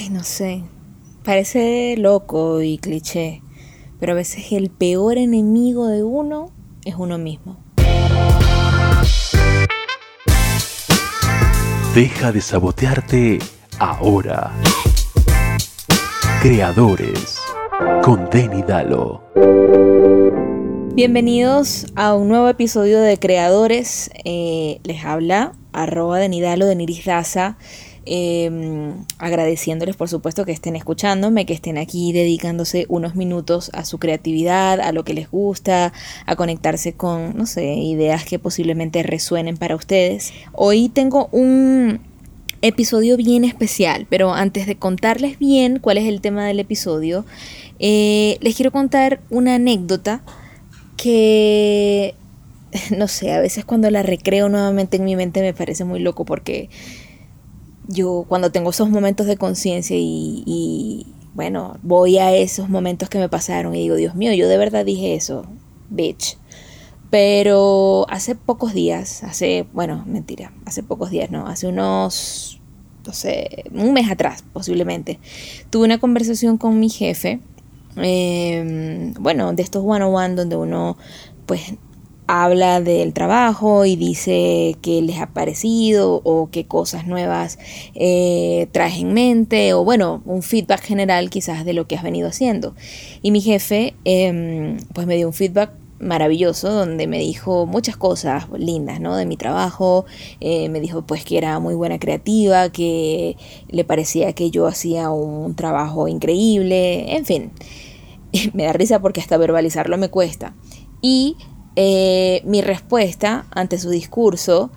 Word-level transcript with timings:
Ay, 0.00 0.08
no 0.08 0.24
sé. 0.24 0.62
Parece 1.24 1.94
loco 1.98 2.62
y 2.62 2.78
cliché, 2.78 3.42
pero 3.98 4.12
a 4.12 4.14
veces 4.14 4.50
el 4.52 4.70
peor 4.70 5.18
enemigo 5.18 5.88
de 5.88 6.02
uno 6.02 6.50
es 6.86 6.94
uno 6.94 7.18
mismo. 7.18 7.58
Deja 11.94 12.32
de 12.32 12.40
sabotearte 12.40 13.40
ahora. 13.78 14.50
Creadores 16.40 17.38
con 18.02 18.30
Denny 18.30 18.62
Dalo. 18.62 19.22
Bienvenidos 20.94 21.88
a 21.94 22.14
un 22.14 22.28
nuevo 22.28 22.48
episodio 22.48 23.02
de 23.02 23.18
Creadores. 23.18 24.10
Eh, 24.24 24.80
les 24.82 25.04
habla 25.04 25.52
arroba 25.74 26.18
Denidalo 26.18 26.64
de 26.64 26.76
Niris 26.76 27.04
Daza. 27.04 27.58
Em, 28.12 29.04
agradeciéndoles 29.18 29.94
por 29.94 30.08
supuesto 30.08 30.44
que 30.44 30.50
estén 30.50 30.74
escuchándome, 30.74 31.46
que 31.46 31.52
estén 31.52 31.78
aquí 31.78 32.12
dedicándose 32.12 32.84
unos 32.88 33.14
minutos 33.14 33.70
a 33.72 33.84
su 33.84 34.00
creatividad, 34.00 34.80
a 34.80 34.90
lo 34.90 35.04
que 35.04 35.14
les 35.14 35.30
gusta, 35.30 35.92
a 36.26 36.34
conectarse 36.34 36.94
con, 36.94 37.36
no 37.36 37.46
sé, 37.46 37.72
ideas 37.74 38.24
que 38.24 38.40
posiblemente 38.40 39.04
resuenen 39.04 39.56
para 39.56 39.76
ustedes. 39.76 40.32
Hoy 40.52 40.88
tengo 40.88 41.28
un 41.30 42.00
episodio 42.62 43.16
bien 43.16 43.44
especial, 43.44 44.08
pero 44.10 44.34
antes 44.34 44.66
de 44.66 44.74
contarles 44.74 45.38
bien 45.38 45.78
cuál 45.78 45.96
es 45.96 46.08
el 46.08 46.20
tema 46.20 46.44
del 46.48 46.58
episodio, 46.58 47.24
eh, 47.78 48.38
les 48.40 48.56
quiero 48.56 48.72
contar 48.72 49.20
una 49.30 49.54
anécdota 49.54 50.24
que, 50.96 52.16
no 52.90 53.06
sé, 53.06 53.30
a 53.30 53.38
veces 53.38 53.64
cuando 53.64 53.88
la 53.88 54.02
recreo 54.02 54.48
nuevamente 54.48 54.96
en 54.96 55.04
mi 55.04 55.14
mente 55.14 55.42
me 55.42 55.54
parece 55.54 55.84
muy 55.84 56.00
loco 56.00 56.24
porque 56.24 56.70
yo 57.90 58.24
cuando 58.28 58.52
tengo 58.52 58.70
esos 58.70 58.88
momentos 58.88 59.26
de 59.26 59.36
conciencia 59.36 59.96
y, 59.98 61.06
bueno, 61.34 61.76
voy 61.82 62.18
a 62.18 62.34
esos 62.34 62.68
momentos 62.68 63.08
que 63.08 63.18
me 63.18 63.28
pasaron 63.28 63.74
y 63.74 63.80
digo, 63.80 63.96
Dios 63.96 64.14
mío, 64.14 64.32
yo 64.32 64.48
de 64.48 64.56
verdad 64.56 64.84
dije 64.84 65.14
eso, 65.14 65.44
bitch. 65.90 66.38
Pero 67.10 68.06
hace 68.08 68.36
pocos 68.36 68.72
días, 68.72 69.24
hace, 69.24 69.66
bueno, 69.72 70.04
mentira, 70.06 70.52
hace 70.64 70.84
pocos 70.84 71.10
días, 71.10 71.30
no, 71.30 71.48
hace 71.48 71.66
unos, 71.66 72.60
no 73.04 73.12
sé, 73.12 73.64
un 73.72 73.92
mes 73.92 74.08
atrás 74.08 74.44
posiblemente, 74.52 75.18
tuve 75.70 75.86
una 75.86 75.98
conversación 75.98 76.56
con 76.56 76.78
mi 76.78 76.88
jefe, 76.88 77.40
em, 77.96 79.12
bueno, 79.14 79.52
de 79.52 79.62
estos 79.62 79.82
one-on-one 79.84 80.36
donde 80.36 80.54
uno 80.54 80.96
pues 81.46 81.74
habla 82.30 82.80
del 82.80 83.12
trabajo 83.12 83.84
y 83.84 83.96
dice 83.96 84.76
qué 84.82 85.02
les 85.02 85.18
ha 85.18 85.32
parecido 85.32 86.20
o 86.24 86.48
qué 86.50 86.64
cosas 86.64 87.06
nuevas 87.08 87.58
eh, 87.94 88.68
traes 88.70 88.98
en 88.98 89.12
mente 89.12 89.74
o 89.74 89.82
bueno, 89.84 90.22
un 90.24 90.42
feedback 90.42 90.80
general 90.80 91.28
quizás 91.28 91.64
de 91.64 91.72
lo 91.72 91.88
que 91.88 91.96
has 91.96 92.04
venido 92.04 92.28
haciendo. 92.28 92.74
Y 93.20 93.32
mi 93.32 93.40
jefe 93.40 93.94
em, 94.04 94.76
pues 94.94 95.08
me 95.08 95.16
dio 95.16 95.26
un 95.26 95.32
feedback 95.32 95.72
maravilloso 95.98 96.70
donde 96.70 97.08
me 97.08 97.18
dijo 97.18 97.66
muchas 97.66 97.96
cosas 97.96 98.46
lindas, 98.56 99.00
¿no? 99.00 99.16
De 99.16 99.26
mi 99.26 99.36
trabajo, 99.36 100.06
eh, 100.40 100.68
me 100.68 100.80
dijo 100.80 101.02
pues 101.02 101.24
que 101.24 101.36
era 101.36 101.58
muy 101.58 101.74
buena 101.74 101.98
creativa, 101.98 102.70
que 102.70 103.36
le 103.68 103.84
parecía 103.84 104.32
que 104.34 104.50
yo 104.50 104.68
hacía 104.68 105.10
un 105.10 105.56
trabajo 105.56 106.06
increíble, 106.06 107.16
en 107.16 107.26
fin, 107.26 107.50
me 108.54 108.64
da 108.64 108.72
risa 108.72 109.00
porque 109.00 109.20
hasta 109.20 109.36
verbalizarlo 109.36 109.98
me 109.98 110.10
cuesta. 110.10 110.54
Y 111.02 111.36
eh, 111.76 112.42
mi 112.44 112.62
respuesta 112.62 113.46
ante 113.50 113.78
su 113.78 113.90
discurso 113.90 114.70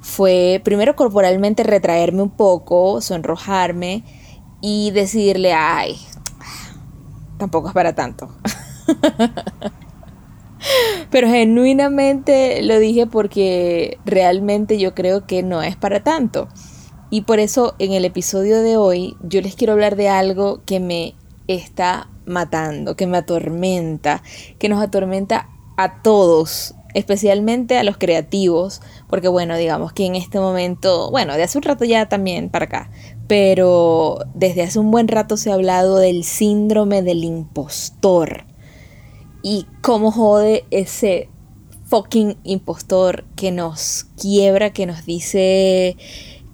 fue 0.00 0.60
primero 0.64 0.96
corporalmente 0.96 1.62
retraerme 1.62 2.22
un 2.22 2.30
poco, 2.30 3.00
sonrojarme 3.00 4.04
y 4.60 4.90
decirle, 4.90 5.52
ay, 5.52 5.98
tampoco 7.38 7.68
es 7.68 7.74
para 7.74 7.94
tanto. 7.94 8.30
Pero 11.10 11.28
genuinamente 11.28 12.62
lo 12.62 12.78
dije 12.78 13.06
porque 13.06 13.98
realmente 14.04 14.78
yo 14.78 14.94
creo 14.94 15.26
que 15.26 15.42
no 15.42 15.62
es 15.62 15.76
para 15.76 16.02
tanto. 16.02 16.48
Y 17.10 17.22
por 17.22 17.40
eso 17.40 17.74
en 17.78 17.92
el 17.92 18.04
episodio 18.04 18.62
de 18.62 18.76
hoy 18.76 19.16
yo 19.22 19.40
les 19.40 19.56
quiero 19.56 19.72
hablar 19.72 19.96
de 19.96 20.08
algo 20.08 20.62
que 20.64 20.78
me 20.78 21.14
está 21.48 22.08
matando, 22.26 22.94
que 22.94 23.06
me 23.06 23.18
atormenta, 23.18 24.22
que 24.58 24.68
nos 24.68 24.80
atormenta 24.80 25.48
a 25.76 26.02
todos, 26.02 26.74
especialmente 26.94 27.78
a 27.78 27.84
los 27.84 27.96
creativos, 27.96 28.80
porque 29.08 29.28
bueno, 29.28 29.56
digamos 29.56 29.92
que 29.92 30.06
en 30.06 30.16
este 30.16 30.40
momento, 30.40 31.10
bueno, 31.10 31.34
de 31.36 31.42
hace 31.42 31.58
un 31.58 31.62
rato 31.62 31.84
ya 31.84 32.08
también 32.08 32.50
para 32.50 32.66
acá, 32.66 32.90
pero 33.26 34.18
desde 34.34 34.62
hace 34.62 34.78
un 34.78 34.90
buen 34.90 35.08
rato 35.08 35.36
se 35.36 35.50
ha 35.50 35.54
hablado 35.54 35.98
del 35.98 36.24
síndrome 36.24 37.02
del 37.02 37.24
impostor. 37.24 38.44
Y 39.42 39.66
cómo 39.80 40.12
jode 40.12 40.64
ese 40.70 41.30
fucking 41.86 42.36
impostor 42.44 43.24
que 43.36 43.50
nos 43.50 44.06
quiebra, 44.20 44.72
que 44.72 44.86
nos 44.86 45.06
dice 45.06 45.96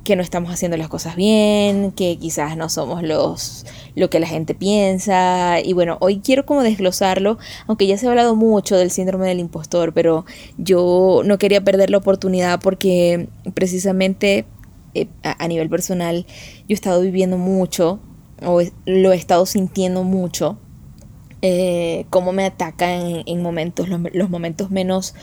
que 0.05 0.17
no 0.17 0.23
estamos 0.23 0.53
haciendo 0.53 0.77
las 0.77 0.89
cosas 0.89 1.17
bien, 1.17 1.91
que 1.93 2.17
quizás 2.17 2.57
no 2.57 2.69
somos 2.69 3.03
los 3.03 3.67
lo 3.97 4.11
que 4.11 4.21
la 4.21 4.29
gente 4.29 4.55
piensa 4.55 5.59
y 5.61 5.73
bueno, 5.73 5.97
hoy 6.01 6.21
quiero 6.21 6.47
como 6.47 6.63
desglosarlo, 6.63 7.39
aunque 7.67 7.87
ya 7.87 7.99
se 7.99 8.07
ha 8.07 8.11
hablado 8.11 8.37
mucho 8.37 8.77
del 8.77 8.93
síndrome 8.93 9.27
del 9.27 9.41
impostor, 9.41 9.93
pero 9.93 10.25
yo 10.59 11.23
no 11.25 11.39
quería 11.39 11.65
perder 11.65 11.91
la 11.91 11.99
oportunidad 11.99 12.61
porque 12.61 13.29
precisamente 13.55 14.45
eh, 14.95 15.09
a, 15.23 15.49
nivel 15.49 15.69
personal 15.69 16.27
yo 16.61 16.65
he 16.69 16.75
estado 16.75 17.01
viviendo 17.01 17.39
mucho 17.39 17.99
o 18.45 18.61
lo 18.85 19.13
he 19.13 19.17
estado 19.17 19.47
sintiendo 19.47 20.05
mucho 20.05 20.59
eh, 21.43 22.05
cómo 22.11 22.33
me 22.33 22.45
ataca 22.45 22.95
en, 22.95 23.43
momentos, 23.43 23.89
los, 23.89 24.31
momentos 24.31 24.71
menos 24.71 25.15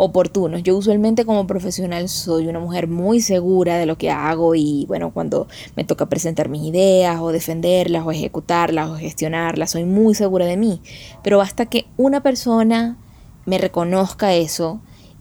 oportunos. 0.00 0.62
Yo 0.62 0.76
usualmente 0.76 1.24
como 1.24 1.48
profesional 1.48 2.08
soy 2.08 2.46
una 2.46 2.60
mujer 2.60 2.86
muy 2.86 3.20
segura 3.20 3.78
de 3.78 3.84
lo 3.84 3.98
que 3.98 4.10
hago 4.10 4.54
y 4.54 4.86
bueno, 4.86 5.10
cuando 5.12 5.48
me 5.74 5.82
toca 5.82 6.06
presentar 6.06 6.48
mis 6.48 6.62
ideas 6.62 7.20
o 7.20 7.32
defenderlas 7.32 8.06
o 8.06 8.12
ejecutarlas 8.12 8.88
o 8.90 8.96
gestionarlas, 8.96 9.72
soy 9.72 9.84
muy 9.84 10.14
segura 10.14 10.46
de 10.46 10.56
mí. 10.56 10.80
Pero 11.24 11.38
basta 11.38 11.66
que 11.66 11.86
una 11.96 12.22
persona 12.22 12.96
me 13.44 13.58
reconozca 13.58 14.34
eso 14.34 14.80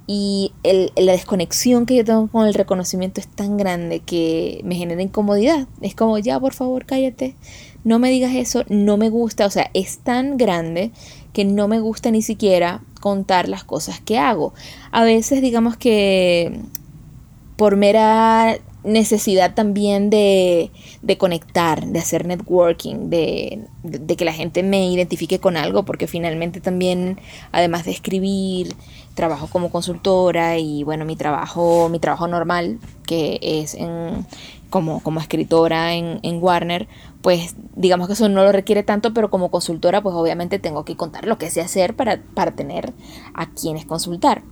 y 0.09 0.53
la 0.63 1.11
desconexión 1.11 1.85
que 1.85 1.97
yo 1.97 2.05
tengo 2.05 2.27
con 2.29 2.47
el 2.47 2.53
reconocimiento 2.53 3.19
es 3.19 3.27
tan 3.27 3.57
grande 3.57 3.99
que 3.99 4.61
me 4.63 4.75
genera 4.75 5.01
incomodidad. 5.01 5.67
Es 5.81 5.95
como, 5.95 6.17
ya, 6.17 6.39
por 6.39 6.53
favor, 6.53 6.85
cállate. 6.85 7.35
No 7.83 7.99
me 7.99 8.09
digas 8.09 8.33
eso, 8.33 8.63
no 8.69 8.95
me 8.95 9.09
gusta. 9.09 9.45
O 9.45 9.49
sea, 9.49 9.69
es 9.73 9.99
tan 9.99 10.37
grande 10.37 10.91
que 11.33 11.43
no 11.43 11.67
me 11.67 11.81
gusta 11.81 12.09
ni 12.09 12.21
siquiera 12.21 12.81
contar 13.01 13.49
las 13.49 13.65
cosas 13.65 13.99
que 13.99 14.17
hago. 14.17 14.53
A 14.91 15.03
veces 15.03 15.41
digamos 15.41 15.75
que 15.75 16.61
por 17.57 17.75
mera 17.75 18.57
necesidad 18.87 19.53
también 19.53 20.09
de, 20.09 20.71
conectar, 21.17 21.85
de 21.85 21.99
hacer 21.99 22.25
networking, 22.25 23.09
de, 23.09 23.65
de, 23.83 24.15
que 24.15 24.25
la 24.25 24.33
gente 24.33 24.63
me 24.63 24.89
identifique 24.89 25.39
con 25.39 25.57
algo, 25.57 25.83
porque 25.83 26.07
finalmente 26.07 26.61
también, 26.61 27.19
además 27.51 27.85
de 27.85 27.91
escribir, 27.91 28.75
trabajo 29.13 29.47
como 29.47 29.71
consultora 29.71 30.57
y 30.57 30.83
bueno, 30.83 31.03
mi 31.03 31.15
trabajo, 31.15 31.89
mi 31.89 31.99
trabajo 31.99 32.27
normal, 32.27 32.79
que 33.05 33.39
es 33.41 33.75
como, 34.69 35.01
como 35.01 35.19
escritora 35.19 35.93
en, 35.95 36.19
en 36.21 36.41
Warner, 36.41 36.87
pues 37.21 37.55
digamos 37.75 38.07
que 38.07 38.13
eso 38.13 38.29
no 38.29 38.43
lo 38.43 38.51
requiere 38.51 38.83
tanto, 38.83 39.13
pero 39.13 39.29
como 39.29 39.49
consultora, 39.49 40.01
pues 40.01 40.15
obviamente 40.15 40.59
tengo 40.59 40.85
que 40.85 40.95
contar 40.95 41.25
lo 41.25 41.37
que 41.37 41.49
sé 41.49 41.61
hacer 41.61 41.95
para, 41.95 42.21
para 42.35 42.51
tener 42.51 42.93
a 43.33 43.49
quienes 43.49 43.85
consultar. 43.85 44.43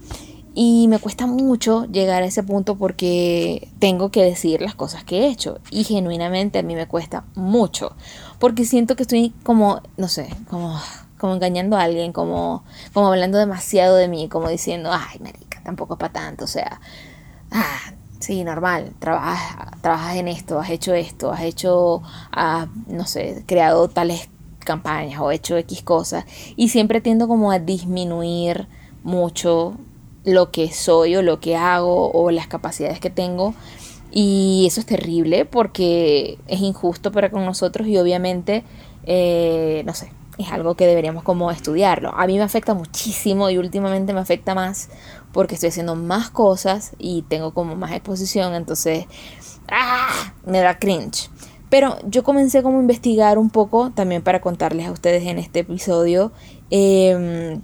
Y 0.57 0.87
me 0.87 0.99
cuesta 0.99 1.27
mucho 1.27 1.83
llegar 1.85 2.23
a 2.23 2.25
ese 2.25 2.41
punto 2.41 2.77
porque 2.77 3.69
tengo 3.79 4.09
que 4.09 4.23
decir 4.23 4.61
las 4.61 4.73
cosas 4.73 5.03
que 5.03 5.19
he 5.19 5.27
hecho. 5.27 5.59
Y 5.69 5.83
genuinamente 5.83 6.59
a 6.59 6.63
mí 6.63 6.75
me 6.75 6.87
cuesta 6.87 7.25
mucho. 7.35 7.93
Porque 8.39 8.63
siento 8.63 8.95
que 8.95 9.03
estoy 9.03 9.33
como, 9.43 9.81
no 9.97 10.07
sé, 10.07 10.33
como, 10.49 10.79
como 11.17 11.35
engañando 11.35 11.75
a 11.75 11.81
alguien, 11.81 12.13
como, 12.13 12.63
como 12.93 13.07
hablando 13.07 13.37
demasiado 13.37 13.97
de 13.97 14.07
mí, 14.07 14.29
como 14.29 14.47
diciendo, 14.47 14.91
ay, 14.93 15.19
marica, 15.19 15.61
tampoco 15.61 15.95
es 15.95 15.99
para 15.99 16.13
tanto. 16.13 16.45
O 16.45 16.47
sea, 16.47 16.79
ah, 17.51 17.91
sí, 18.19 18.45
normal, 18.45 18.93
trabajas, 18.99 19.81
trabajas 19.81 20.15
en 20.15 20.29
esto, 20.29 20.57
has 20.57 20.69
hecho 20.69 20.93
esto, 20.93 21.33
has 21.33 21.41
hecho, 21.41 22.01
ah, 22.31 22.67
no 22.87 23.05
sé, 23.05 23.43
creado 23.45 23.89
tales 23.89 24.29
campañas 24.59 25.19
o 25.19 25.31
hecho 25.31 25.57
X 25.57 25.83
cosas. 25.83 26.23
Y 26.55 26.69
siempre 26.69 27.01
tiendo 27.01 27.27
como 27.27 27.51
a 27.51 27.59
disminuir 27.59 28.69
mucho 29.03 29.77
lo 30.25 30.51
que 30.51 30.73
soy 30.73 31.15
o 31.15 31.21
lo 31.21 31.39
que 31.39 31.55
hago 31.55 32.11
o 32.11 32.31
las 32.31 32.47
capacidades 32.47 32.99
que 32.99 33.09
tengo. 33.09 33.53
Y 34.11 34.65
eso 34.67 34.79
es 34.79 34.85
terrible 34.85 35.45
porque 35.45 36.37
es 36.47 36.61
injusto 36.61 37.11
para 37.11 37.29
con 37.29 37.45
nosotros 37.45 37.87
y 37.87 37.97
obviamente, 37.97 38.63
eh, 39.05 39.83
no 39.85 39.93
sé, 39.93 40.11
es 40.37 40.51
algo 40.51 40.75
que 40.75 40.87
deberíamos 40.87 41.23
como 41.23 41.51
estudiarlo. 41.51 42.13
A 42.15 42.27
mí 42.27 42.37
me 42.37 42.43
afecta 42.43 42.73
muchísimo 42.73 43.49
y 43.49 43.57
últimamente 43.57 44.13
me 44.13 44.19
afecta 44.19 44.55
más 44.55 44.89
porque 45.31 45.55
estoy 45.55 45.69
haciendo 45.69 45.95
más 45.95 46.29
cosas 46.29 46.93
y 46.97 47.23
tengo 47.23 47.53
como 47.53 47.75
más 47.75 47.91
exposición, 47.91 48.55
entonces 48.55 49.05
¡ah! 49.69 50.33
me 50.45 50.59
da 50.59 50.79
cringe. 50.79 51.29
Pero 51.69 51.97
yo 52.07 52.23
comencé 52.23 52.63
como 52.63 52.77
a 52.77 52.81
investigar 52.81 53.37
un 53.37 53.49
poco, 53.49 53.91
también 53.91 54.21
para 54.21 54.39
contarles 54.39 54.87
a 54.87 54.91
ustedes 54.91 55.23
en 55.23 55.39
este 55.39 55.59
episodio, 55.59 56.31
eh, 56.69 57.59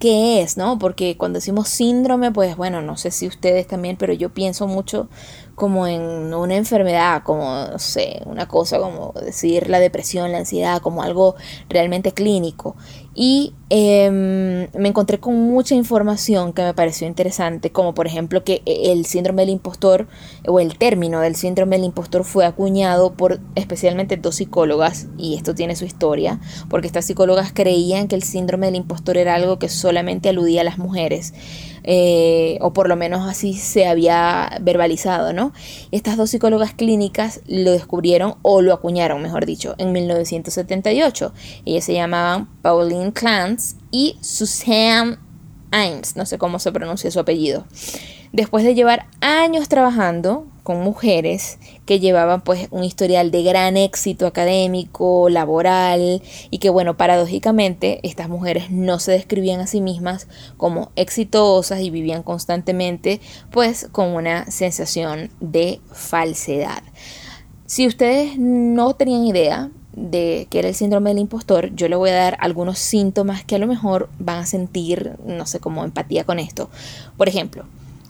qué 0.00 0.40
es, 0.42 0.56
¿no? 0.56 0.78
Porque 0.78 1.16
cuando 1.16 1.36
decimos 1.36 1.68
síndrome, 1.68 2.32
pues 2.32 2.56
bueno, 2.56 2.80
no 2.82 2.96
sé 2.96 3.12
si 3.12 3.28
ustedes 3.28 3.68
también, 3.68 3.96
pero 3.96 4.12
yo 4.14 4.34
pienso 4.34 4.66
mucho 4.66 5.08
como 5.54 5.86
en 5.86 6.32
una 6.32 6.56
enfermedad, 6.56 7.22
como, 7.22 7.66
no 7.70 7.78
sé, 7.78 8.22
una 8.24 8.48
cosa 8.48 8.78
como 8.78 9.12
decir 9.12 9.68
la 9.68 9.78
depresión, 9.78 10.32
la 10.32 10.38
ansiedad, 10.38 10.80
como 10.80 11.02
algo 11.02 11.36
realmente 11.68 12.12
clínico. 12.12 12.76
Y 13.14 13.54
em, 13.70 14.68
me 14.78 14.88
encontré 14.88 15.18
con 15.18 15.34
mucha 15.34 15.74
información 15.74 16.52
que 16.52 16.62
me 16.62 16.74
pareció 16.74 17.06
interesante, 17.06 17.70
como 17.70 17.94
por 17.94 18.06
ejemplo 18.06 18.44
que 18.44 18.62
el 18.66 19.06
síndrome 19.06 19.42
del 19.42 19.50
impostor 19.50 20.08
o 20.46 20.60
el 20.60 20.76
término 20.76 21.20
del 21.20 21.36
síndrome 21.36 21.76
del 21.76 21.86
impostor 21.86 22.24
fue 22.24 22.44
acuñado 22.44 23.14
por 23.14 23.40
especialmente 23.54 24.16
dos 24.16 24.36
psicólogas, 24.36 25.06
y 25.16 25.36
esto 25.36 25.54
tiene 25.54 25.76
su 25.76 25.84
historia, 25.84 26.40
porque 26.68 26.86
estas 26.86 27.06
psicólogas 27.06 27.52
creían 27.52 28.08
que 28.08 28.16
el 28.16 28.22
síndrome 28.22 28.66
del 28.66 28.76
impostor 28.76 29.16
era 29.16 29.34
algo 29.34 29.58
que 29.58 29.68
solamente 29.68 30.28
aludía 30.28 30.60
a 30.60 30.64
las 30.64 30.78
mujeres. 30.78 31.32
Eh, 31.82 32.58
o 32.60 32.72
por 32.72 32.88
lo 32.88 32.96
menos 32.96 33.28
así 33.28 33.54
se 33.54 33.86
había 33.86 34.58
verbalizado, 34.60 35.32
¿no? 35.32 35.52
Estas 35.90 36.16
dos 36.16 36.30
psicólogas 36.30 36.74
clínicas 36.74 37.40
lo 37.46 37.72
descubrieron 37.72 38.34
o 38.42 38.60
lo 38.62 38.74
acuñaron, 38.74 39.22
mejor 39.22 39.46
dicho, 39.46 39.74
en 39.78 39.92
1978. 39.92 41.32
Ellas 41.64 41.84
se 41.84 41.94
llamaban 41.94 42.48
Pauline 42.62 43.12
Y 43.90 44.16
Suzanne 44.20 45.18
Ames, 45.70 46.16
no 46.16 46.26
sé 46.26 46.38
cómo 46.38 46.58
se 46.58 46.72
pronuncia 46.72 47.10
su 47.10 47.20
apellido. 47.20 47.64
Después 48.32 48.64
de 48.64 48.74
llevar 48.74 49.06
años 49.20 49.68
trabajando 49.68 50.46
con 50.62 50.82
mujeres 50.82 51.58
que 51.84 51.98
llevaban 51.98 52.42
pues 52.42 52.68
un 52.70 52.84
historial 52.84 53.30
de 53.30 53.42
gran 53.42 53.76
éxito 53.76 54.26
académico, 54.26 55.28
laboral 55.28 56.22
y 56.50 56.58
que 56.58 56.70
bueno, 56.70 56.96
paradójicamente 56.96 57.98
estas 58.02 58.28
mujeres 58.28 58.70
no 58.70 59.00
se 59.00 59.12
describían 59.12 59.60
a 59.60 59.66
sí 59.66 59.80
mismas 59.80 60.28
como 60.56 60.92
exitosas 60.94 61.80
y 61.80 61.90
vivían 61.90 62.22
constantemente 62.22 63.20
pues 63.50 63.88
con 63.90 64.08
una 64.08 64.48
sensación 64.50 65.30
de 65.40 65.80
falsedad. 65.92 66.82
Si 67.66 67.86
ustedes 67.86 68.38
no 68.38 68.94
tenían 68.94 69.24
idea 69.24 69.70
de 69.92 70.46
qué 70.50 70.60
era 70.60 70.68
el 70.68 70.74
síndrome 70.74 71.10
del 71.10 71.18
impostor, 71.18 71.74
yo 71.74 71.88
le 71.88 71.96
voy 71.96 72.10
a 72.10 72.14
dar 72.14 72.36
algunos 72.40 72.78
síntomas 72.78 73.44
que 73.44 73.56
a 73.56 73.58
lo 73.58 73.66
mejor 73.66 74.08
van 74.18 74.38
a 74.38 74.46
sentir, 74.46 75.16
no 75.24 75.46
sé, 75.46 75.60
como 75.60 75.84
empatía 75.84 76.24
con 76.24 76.38
esto. 76.38 76.70
Por 77.16 77.28
ejemplo, 77.28 77.64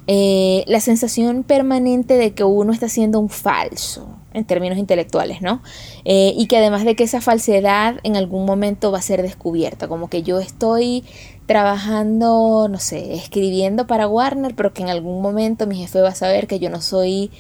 eh, 0.07 0.65
la 0.67 0.81
sensación 0.81 1.45
permanente 1.45 2.15
de 2.15 2.33
que 2.33 2.45
uno 2.45 2.73
está 2.73 2.89
siendo 2.89 3.21
un 3.21 3.29
falso 3.29 4.09
en 4.33 4.45
términos 4.45 4.79
intelectuales, 4.79 5.43
¿no? 5.43 5.63
Eh, 6.05 6.33
y 6.37 6.47
que 6.47 6.57
además 6.57 6.85
de 6.85 6.97
que 6.97 7.05
esa 7.05 7.21
falsedad 7.21 7.97
en 8.03 8.17
algún 8.17 8.45
momento 8.45 8.93
va 8.93 8.99
a 8.99 9.03
ser 9.03 9.23
descubierta, 9.23 9.89
como 9.89 10.09
que 10.09 10.23
yo 10.23 10.41
estoy 10.41 11.05
trabajando, 11.47 12.69
no 12.69 12.79
sé, 12.79 13.15
escribiendo 13.15 13.87
para 13.87 14.07
Warner, 14.07 14.55
pero 14.55 14.73
que 14.73 14.83
en 14.83 14.89
algún 14.89 15.21
momento 15.21 15.67
mi 15.67 15.77
jefe 15.77 16.01
va 16.01 16.11
a 16.11 16.15
saber 16.15 16.47
que 16.47 16.61
yo 16.61 16.71
no 16.71 16.81
soy 16.81 17.31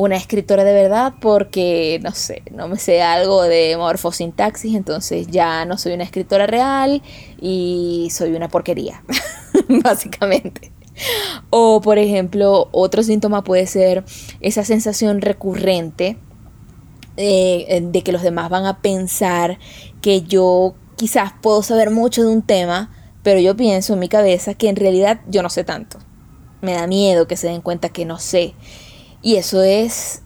una 0.00 0.16
escritora 0.16 0.64
de 0.64 0.72
verdad 0.72 1.14
porque, 1.20 2.00
no 2.02 2.12
sé, 2.12 2.42
no 2.50 2.68
me 2.68 2.78
sé 2.78 3.02
algo 3.02 3.42
de 3.42 3.76
morfosintaxis, 3.76 4.74
entonces 4.74 5.26
ya 5.26 5.66
no 5.66 5.76
soy 5.76 5.92
una 5.92 6.04
escritora 6.04 6.46
real 6.46 7.02
y 7.38 8.08
soy 8.10 8.32
una 8.32 8.48
porquería, 8.48 9.04
básicamente. 9.84 10.72
O 11.50 11.82
por 11.82 11.98
ejemplo, 11.98 12.68
otro 12.72 13.02
síntoma 13.02 13.44
puede 13.44 13.66
ser 13.66 14.04
esa 14.40 14.64
sensación 14.64 15.20
recurrente 15.20 16.16
eh, 17.18 17.80
de 17.82 18.02
que 18.02 18.12
los 18.12 18.22
demás 18.22 18.48
van 18.48 18.64
a 18.64 18.80
pensar 18.80 19.58
que 20.00 20.22
yo 20.22 20.74
quizás 20.96 21.32
puedo 21.42 21.62
saber 21.62 21.90
mucho 21.90 22.22
de 22.22 22.28
un 22.28 22.42
tema, 22.42 22.90
pero 23.22 23.38
yo 23.38 23.54
pienso 23.54 23.92
en 23.92 23.98
mi 23.98 24.08
cabeza 24.08 24.54
que 24.54 24.70
en 24.70 24.76
realidad 24.76 25.20
yo 25.28 25.42
no 25.42 25.50
sé 25.50 25.62
tanto. 25.62 25.98
Me 26.62 26.72
da 26.72 26.86
miedo 26.86 27.26
que 27.26 27.36
se 27.36 27.48
den 27.48 27.60
cuenta 27.60 27.90
que 27.90 28.06
no 28.06 28.18
sé. 28.18 28.54
Y 29.22 29.36
eso 29.36 29.62
es 29.62 30.22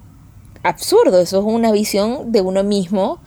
absurdo, 0.62 1.20
eso 1.20 1.38
es 1.38 1.44
una 1.44 1.72
visión 1.72 2.32
de 2.32 2.40
uno 2.40 2.62
mismo 2.64 3.20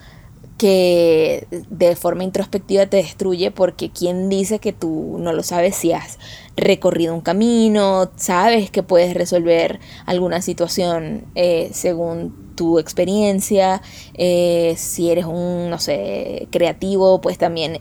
que 0.58 1.48
de 1.52 1.96
forma 1.96 2.24
introspectiva 2.24 2.88
te 2.88 2.98
destruye 2.98 3.52
porque 3.52 3.92
quién 3.92 4.28
dice 4.28 4.58
que 4.58 4.74
tú 4.74 5.18
no 5.20 5.32
lo 5.32 5.44
sabes 5.44 5.76
si 5.76 5.94
has 5.94 6.18
recorrido 6.56 7.14
un 7.14 7.22
camino, 7.22 8.10
sabes 8.16 8.72
que 8.72 8.82
puedes 8.82 9.14
resolver 9.14 9.80
alguna 10.08 10.42
situación 10.42 11.26
eh, 11.36 11.70
según 11.74 12.56
tu 12.56 12.80
experiencia, 12.80 13.84
eh, 14.16 14.74
si 14.78 15.12
eres 15.12 15.26
un, 15.26 15.70
no 15.70 15.78
sé, 15.78 16.48
creativo, 16.50 17.22
pues 17.22 17.38
también 17.38 17.80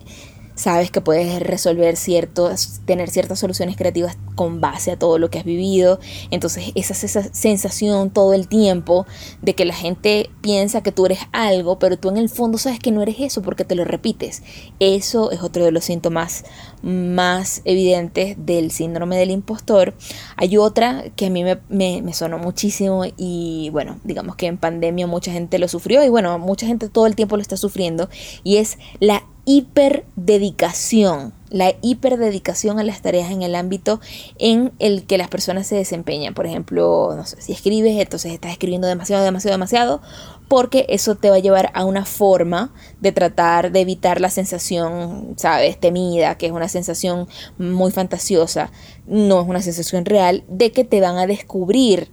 sabes 0.57 0.91
que 0.91 1.01
puedes 1.01 1.41
resolver 1.41 1.97
ciertos, 1.97 2.81
tener 2.87 3.11
ciertas 3.11 3.39
soluciones 3.39 3.77
creativas 3.77 4.17
con 4.35 4.61
base 4.61 4.91
a 4.91 4.99
todo 4.99 5.19
lo 5.19 5.31
que 5.31 5.39
has 5.39 5.45
vivido. 5.45 6.01
Entonces 6.31 6.73
esa, 6.75 6.95
esa 6.95 7.33
sensación 7.33 8.11
todo 8.11 8.33
el 8.35 8.49
tiempo 8.49 9.07
de 9.43 9.55
que 9.55 9.65
la 9.65 9.75
gente 9.75 10.31
piensa 10.41 10.83
que 10.83 10.93
tú 10.93 11.07
eres 11.07 11.21
algo, 11.33 11.79
pero 11.79 11.99
tú 11.99 12.09
en 12.09 12.17
el 12.17 12.29
fondo 12.29 12.59
sabes 12.59 12.81
que 12.81 12.91
no 12.91 13.03
eres 13.03 13.17
eso 13.21 13.43
porque 13.43 13.65
te 13.65 13.75
lo 13.75 13.85
repites. 13.85 14.43
Eso 14.81 15.31
es 15.31 15.43
otro 15.43 15.65
de 15.65 15.73
los 15.73 15.85
síntomas 15.85 16.45
más 16.83 17.61
evidentes 17.65 18.37
del 18.39 18.71
síndrome 18.71 19.19
del 19.19 19.31
impostor. 19.31 19.95
Hay 20.37 20.57
otra 20.57 21.05
que 21.17 21.27
a 21.27 21.31
mí 21.31 21.45
me, 21.45 21.61
me, 21.69 22.01
me 22.03 22.15
sonó 22.15 22.39
muchísimo 22.39 23.05
y 23.17 23.69
bueno, 23.73 24.01
digamos 24.05 24.37
que 24.37 24.47
en 24.47 24.57
pandemia 24.57 25.07
mucha 25.07 25.33
gente 25.33 25.59
lo 25.59 25.69
sufrió 25.69 26.03
y 26.03 26.09
bueno, 26.09 26.39
mucha 26.39 26.67
gente 26.67 26.89
todo 26.89 27.07
el 27.07 27.15
tiempo 27.15 27.37
lo 27.37 27.43
está 27.43 27.59
sufriendo 27.59 28.09
y 28.43 28.57
es 28.57 28.79
la 29.01 29.23
hiperdedicación, 29.47 31.33
la 31.51 31.75
hiperdedicación 31.81 32.81
a 32.81 32.83
las 32.83 33.01
tareas 33.01 33.31
en 33.31 33.43
el 33.43 33.55
ámbito 33.55 34.01
en 34.39 34.73
el 34.81 35.07
que 35.07 35.19
las 35.19 35.29
personas 35.29 35.69
se 35.69 35.77
desempeñan. 35.77 36.35
Por 36.35 36.47
ejemplo, 36.47 37.15
no 37.17 37.25
sé, 37.25 37.41
si 37.41 37.53
escribes, 37.53 37.99
entonces 37.99 38.33
estás 38.33 38.51
escribiendo 38.51 38.89
demasiado, 38.89 39.25
demasiado, 39.25 39.55
demasiado, 39.55 40.03
porque 40.49 40.85
eso 40.89 41.15
te 41.15 41.31
va 41.31 41.37
a 41.37 41.41
llevar 41.41 41.71
a 41.75 41.85
una 41.85 42.05
forma 42.05 42.75
de 43.01 43.13
tratar 43.13 43.71
de 43.71 43.81
evitar 43.81 44.21
la 44.21 44.31
sensación, 44.31 45.35
sabes, 45.37 45.79
temida, 45.79 46.37
que 46.37 46.47
es 46.47 46.53
una 46.53 46.69
sensación 46.69 47.29
muy 47.57 47.93
fantasiosa, 47.93 48.73
no 49.07 49.41
es 49.41 49.49
una 49.49 49.63
sensación 49.63 50.05
real, 50.05 50.45
de 50.49 50.73
que 50.73 50.85
te 50.85 51.01
van 51.01 51.19
a 51.19 51.29
descubrir 51.29 52.11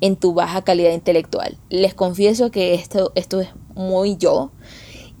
en 0.00 0.14
tu 0.14 0.34
baja 0.34 0.62
calidad 0.62 0.92
intelectual. 0.92 1.58
Les 1.68 1.94
confieso 1.94 2.52
que 2.52 2.74
esto, 2.74 3.10
esto 3.16 3.40
es 3.40 3.48
muy 3.74 4.16
yo. 4.16 4.52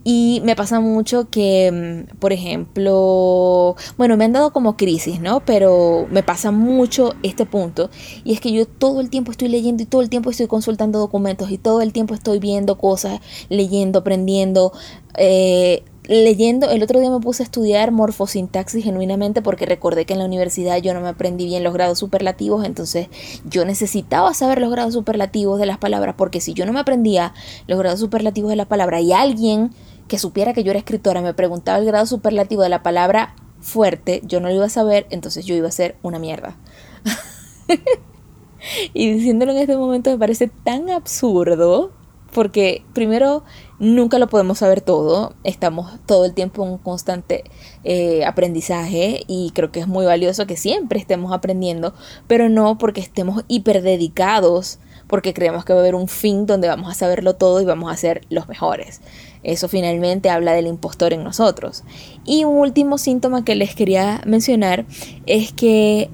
Y 0.08 0.40
me 0.44 0.54
pasa 0.54 0.78
mucho 0.78 1.30
que, 1.30 2.06
mm, 2.08 2.18
por 2.18 2.32
ejemplo, 2.32 3.74
bueno, 3.98 4.16
me 4.16 4.24
han 4.24 4.32
dado 4.32 4.52
como 4.52 4.76
crisis, 4.76 5.20
¿no? 5.20 5.40
Pero 5.40 6.06
me 6.12 6.22
pasa 6.22 6.52
mucho 6.52 7.14
este 7.24 7.44
punto. 7.44 7.90
Y 8.22 8.32
es 8.32 8.40
que 8.40 8.52
yo 8.52 8.66
todo 8.66 9.00
el 9.00 9.10
tiempo 9.10 9.32
estoy 9.32 9.48
leyendo 9.48 9.82
y 9.82 9.86
todo 9.86 10.02
el 10.02 10.08
tiempo 10.08 10.30
estoy 10.30 10.46
consultando 10.46 11.00
documentos 11.00 11.50
y 11.50 11.58
todo 11.58 11.80
el 11.80 11.92
tiempo 11.92 12.14
estoy 12.14 12.38
viendo 12.38 12.78
cosas, 12.78 13.18
leyendo, 13.48 13.98
aprendiendo. 13.98 14.72
Eh, 15.18 15.82
leyendo, 16.04 16.70
el 16.70 16.84
otro 16.84 17.00
día 17.00 17.10
me 17.10 17.18
puse 17.18 17.42
a 17.42 17.46
estudiar 17.46 17.90
morfosintaxis 17.90 18.84
genuinamente 18.84 19.42
porque 19.42 19.66
recordé 19.66 20.04
que 20.04 20.12
en 20.12 20.20
la 20.20 20.24
universidad 20.24 20.76
yo 20.78 20.94
no 20.94 21.00
me 21.00 21.08
aprendí 21.08 21.46
bien 21.46 21.64
los 21.64 21.74
grados 21.74 21.98
superlativos, 21.98 22.64
entonces 22.64 23.08
yo 23.44 23.64
necesitaba 23.64 24.32
saber 24.34 24.60
los 24.60 24.70
grados 24.70 24.94
superlativos 24.94 25.58
de 25.58 25.66
las 25.66 25.78
palabras 25.78 26.14
porque 26.16 26.40
si 26.40 26.54
yo 26.54 26.64
no 26.64 26.72
me 26.72 26.78
aprendía 26.78 27.34
los 27.66 27.80
grados 27.80 27.98
superlativos 27.98 28.50
de 28.50 28.56
la 28.56 28.66
palabra 28.66 29.00
y 29.00 29.12
alguien 29.12 29.72
que 30.08 30.18
supiera 30.18 30.52
que 30.52 30.64
yo 30.64 30.70
era 30.70 30.78
escritora 30.78 31.20
me 31.20 31.34
preguntaba 31.34 31.78
el 31.78 31.86
grado 31.86 32.06
superlativo 32.06 32.62
de 32.62 32.68
la 32.68 32.82
palabra 32.82 33.34
fuerte, 33.60 34.22
yo 34.24 34.40
no 34.40 34.48
lo 34.48 34.54
iba 34.54 34.66
a 34.66 34.70
saber, 34.70 35.06
entonces 35.10 35.44
yo 35.44 35.54
iba 35.54 35.68
a 35.68 35.72
ser 35.72 35.96
una 36.02 36.18
mierda. 36.18 36.56
y 38.94 39.12
diciéndolo 39.12 39.52
en 39.52 39.58
este 39.58 39.76
momento 39.76 40.10
me 40.10 40.18
parece 40.18 40.48
tan 40.48 40.90
absurdo, 40.90 41.92
porque 42.32 42.84
primero 42.92 43.44
nunca 43.78 44.18
lo 44.18 44.28
podemos 44.28 44.58
saber 44.58 44.82
todo, 44.82 45.34
estamos 45.42 45.98
todo 46.06 46.24
el 46.24 46.34
tiempo 46.34 46.64
en 46.64 46.72
un 46.72 46.78
constante 46.78 47.44
eh, 47.82 48.24
aprendizaje 48.24 49.24
y 49.26 49.52
creo 49.54 49.72
que 49.72 49.80
es 49.80 49.88
muy 49.88 50.04
valioso 50.04 50.46
que 50.46 50.56
siempre 50.56 50.98
estemos 50.98 51.32
aprendiendo, 51.32 51.94
pero 52.26 52.48
no 52.48 52.78
porque 52.78 53.00
estemos 53.00 53.42
hiper 53.48 53.82
dedicados, 53.82 54.78
porque 55.06 55.34
creemos 55.34 55.64
que 55.64 55.72
va 55.72 55.80
a 55.80 55.82
haber 55.82 55.94
un 55.94 56.08
fin 56.08 56.46
donde 56.46 56.68
vamos 56.68 56.90
a 56.90 56.94
saberlo 56.94 57.34
todo 57.34 57.60
y 57.60 57.64
vamos 57.64 57.92
a 57.92 57.96
ser 57.96 58.22
los 58.28 58.48
mejores. 58.48 59.00
Eso 59.42 59.68
finalmente 59.68 60.30
habla 60.30 60.52
del 60.52 60.66
impostor 60.66 61.12
en 61.12 61.22
nosotros. 61.22 61.84
Y 62.24 62.44
un 62.44 62.56
último 62.56 62.98
síntoma 62.98 63.44
que 63.44 63.54
les 63.54 63.74
quería 63.74 64.20
mencionar 64.26 64.86
es 65.26 65.52
que 65.52 66.10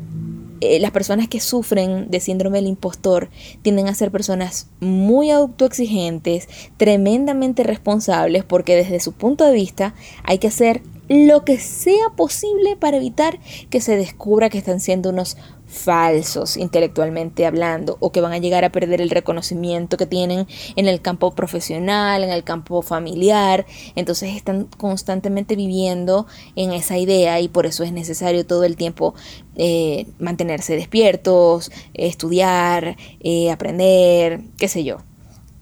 eh, 0.61 0.79
las 0.79 0.93
personas 0.93 1.27
que 1.27 1.41
sufren 1.41 2.09
de 2.09 2.21
síndrome 2.21 2.59
del 2.59 2.69
impostor 2.69 3.31
tienden 3.63 3.89
a 3.89 3.95
ser 3.95 4.13
personas 4.13 4.69
muy 4.79 5.31
autoexigentes, 5.31 6.49
tremendamente 6.77 7.65
responsables, 7.65 8.45
porque 8.45 8.77
desde 8.77 9.01
su 9.01 9.13
punto 9.13 9.45
de 9.45 9.55
vista 9.55 9.95
hay 10.23 10.39
que 10.39 10.47
hacer 10.47 10.83
lo 11.09 11.45
que 11.45 11.59
sea 11.59 12.11
posible 12.17 12.77
para 12.77 12.97
evitar 12.97 13.41
que 13.71 13.81
se 13.81 13.97
descubra 13.97 14.51
que 14.51 14.59
están 14.59 14.79
siendo 14.79 15.11
unos 15.11 15.37
falsos 15.73 16.57
intelectualmente 16.59 17.47
hablando 17.47 17.97
o 17.99 18.13
que 18.13 18.21
van 18.21 18.33
a 18.33 18.39
llegar 18.39 18.65
a 18.65 18.71
perder 18.71 19.01
el 19.01 19.11
reconocimiento 19.11 19.97
que 19.97 20.07
tienen 20.07 20.47
en 20.77 20.87
el 20.87 21.01
campo 21.01 21.35
profesional, 21.35 22.23
en 22.23 22.31
el 22.31 22.45
campo 22.45 22.83
familiar. 22.83 23.67
Entonces 23.97 24.37
están 24.37 24.67
constantemente 24.77 25.57
viviendo 25.57 26.27
en 26.57 26.73
esa 26.73 26.99
idea 26.99 27.41
y 27.41 27.49
por 27.49 27.67
eso 27.67 27.85
es 27.85 27.93
necesario 27.93 28.47
todo 28.47 28.65
el 28.65 28.77
tiempo 28.77 29.15
eh, 29.57 30.07
mantenerse 30.19 30.77
despiertos, 30.77 31.73
estudiar, 31.95 32.97
eh, 33.21 33.51
aprender, 33.51 34.43
qué 34.59 34.69
sé 34.69 34.85
yo. 34.85 34.99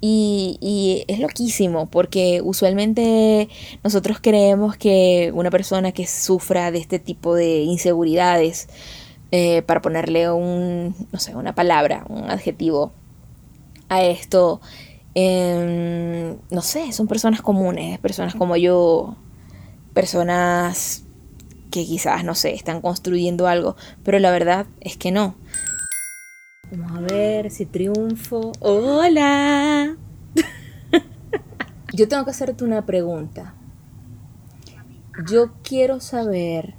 Y, 0.03 0.57
y, 0.63 1.05
es 1.09 1.21
loquísimo 1.21 1.91
porque 1.91 2.41
usualmente 2.43 3.51
nosotros 3.85 4.19
creemos 4.21 4.79
que 4.79 5.31
una 5.35 5.51
persona 5.51 5.93
que 5.93 6.07
sufra 6.07 6.71
de 6.71 6.79
este 6.79 6.99
tipo 6.99 7.35
de 7.35 7.59
inseguridades 7.65 8.69
eh, 9.33 9.63
para 9.63 9.81
ponerle 9.81 10.31
un, 10.31 10.95
no 11.13 11.19
sé, 11.19 11.37
una 11.37 11.55
palabra, 11.55 12.05
un 12.09 12.31
adjetivo 12.31 12.93
a 13.89 14.03
esto, 14.03 14.61
em, 15.15 16.37
no 16.51 16.63
sé, 16.63 16.93
son 16.93 17.07
personas 17.07 17.43
comunes, 17.43 17.99
personas 17.99 18.35
como 18.35 18.57
yo, 18.57 19.17
personas 19.95 21.05
que 21.71 21.85
quizás, 21.85 22.25
no 22.25 22.35
sé, 22.35 22.55
están 22.55 22.81
construyendo 22.81 23.47
algo, 23.47 23.77
pero 24.03 24.19
la 24.19 24.31
verdad 24.31 24.67
es 24.81 24.97
que 24.97 25.13
no. 25.13 25.37
Vamos 26.73 26.99
a 26.99 27.01
ver 27.01 27.51
si 27.51 27.67
triunfo. 27.67 28.53
Hola. 28.61 29.97
Yo 31.93 32.09
tengo 32.09 32.25
que 32.25 32.31
hacerte 32.31 32.65
una 32.65 32.87
pregunta. 32.87 33.55
Yo 35.29 35.53
quiero 35.63 36.01
saber 36.01 36.75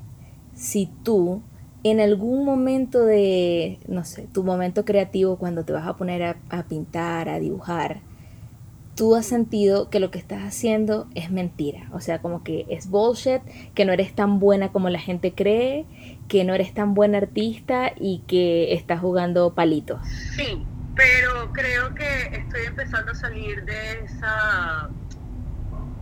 si 0.55 0.89
tú 1.03 1.41
en 1.84 2.00
algún 2.00 2.46
momento 2.46 3.06
de, 3.06 3.80
no 3.88 4.04
sé, 4.04 4.28
tu 4.32 4.44
momento 4.44 4.86
creativo 4.86 5.38
cuando 5.38 5.66
te 5.66 5.74
vas 5.74 5.88
a 5.88 5.98
poner 5.98 6.24
a, 6.24 6.64
pintar, 6.64 7.28
a 7.28 7.40
dibujar, 7.40 8.02
tú 8.96 9.16
has 9.16 9.26
sentido 9.26 9.90
que 9.90 10.00
lo 10.00 10.12
que 10.12 10.20
estás 10.20 10.44
haciendo 10.44 11.08
es 11.16 11.32
mentira. 11.32 11.90
O 11.92 12.00
sea, 12.00 12.22
como 12.22 12.44
que 12.44 12.66
es 12.70 12.88
bullshit, 12.88 13.42
que 13.74 13.86
no 13.86 13.94
eres 13.94 14.14
tan 14.14 14.40
buena 14.40 14.72
como 14.72 14.90
la 14.90 15.00
gente 15.00 15.34
cree, 15.34 15.86
que 16.28 16.44
no 16.44 16.54
eres 16.54 16.74
tan 16.74 16.94
buena 16.94 17.18
artista 17.18 17.94
y 18.00 18.24
que 18.28 18.74
estás 18.74 19.00
jugando 19.00 19.56
palitos. 19.56 20.00
Sí, 20.36 20.64
pero 20.96 21.52
creo 21.52 21.96
que 21.96 22.38
estoy 22.38 22.66
empezando 22.68 23.12
a 23.12 23.16
salir 23.16 23.66
de 23.66 24.04
esa... 24.06 24.90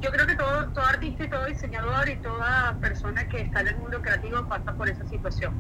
Yo 0.02 0.12
creo 0.12 0.28
que 0.28 0.36
todo, 0.36 0.68
todo 0.70 0.86
artista 0.86 1.26
y 1.26 1.30
todo 1.30 1.46
diseñador 1.46 2.10
y 2.10 2.16
toda 2.18 2.78
persona 2.80 3.28
que 3.28 3.42
está 3.42 3.62
en 3.62 3.70
el 3.70 3.78
mundo 3.78 4.02
creativo 4.02 4.48
pasa 4.48 4.74
por 4.74 4.90
esa 4.90 5.06
situación 5.08 5.54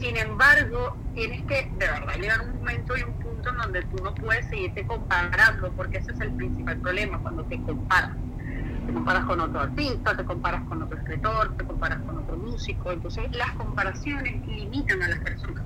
sin 0.00 0.16
embargo, 0.16 0.96
tienes 1.14 1.42
que 1.46 1.70
de 1.76 1.86
verdad 1.86 2.14
llegar 2.20 2.40
a 2.40 2.42
un 2.44 2.56
momento 2.56 2.96
y 2.96 3.02
un 3.02 3.14
punto 3.14 3.50
en 3.50 3.56
donde 3.56 3.82
tú 3.82 4.02
no 4.04 4.14
puedes 4.14 4.46
seguirte 4.48 4.86
comparando, 4.86 5.72
porque 5.72 5.98
ese 5.98 6.12
es 6.12 6.20
el 6.20 6.32
principal 6.32 6.78
problema 6.78 7.18
cuando 7.18 7.44
te 7.44 7.60
comparas. 7.62 8.16
Te 8.86 8.92
comparas 8.92 9.24
con 9.24 9.40
otro 9.40 9.60
artista, 9.60 10.16
te 10.16 10.24
comparas 10.24 10.62
con 10.68 10.82
otro 10.82 10.98
escritor, 10.98 11.56
te 11.56 11.64
comparas 11.64 12.00
con 12.02 12.18
otro 12.18 12.36
músico. 12.36 12.92
Entonces, 12.92 13.24
las 13.36 13.50
comparaciones 13.52 14.46
limitan 14.46 15.02
a 15.02 15.08
las 15.08 15.18
personas, 15.18 15.64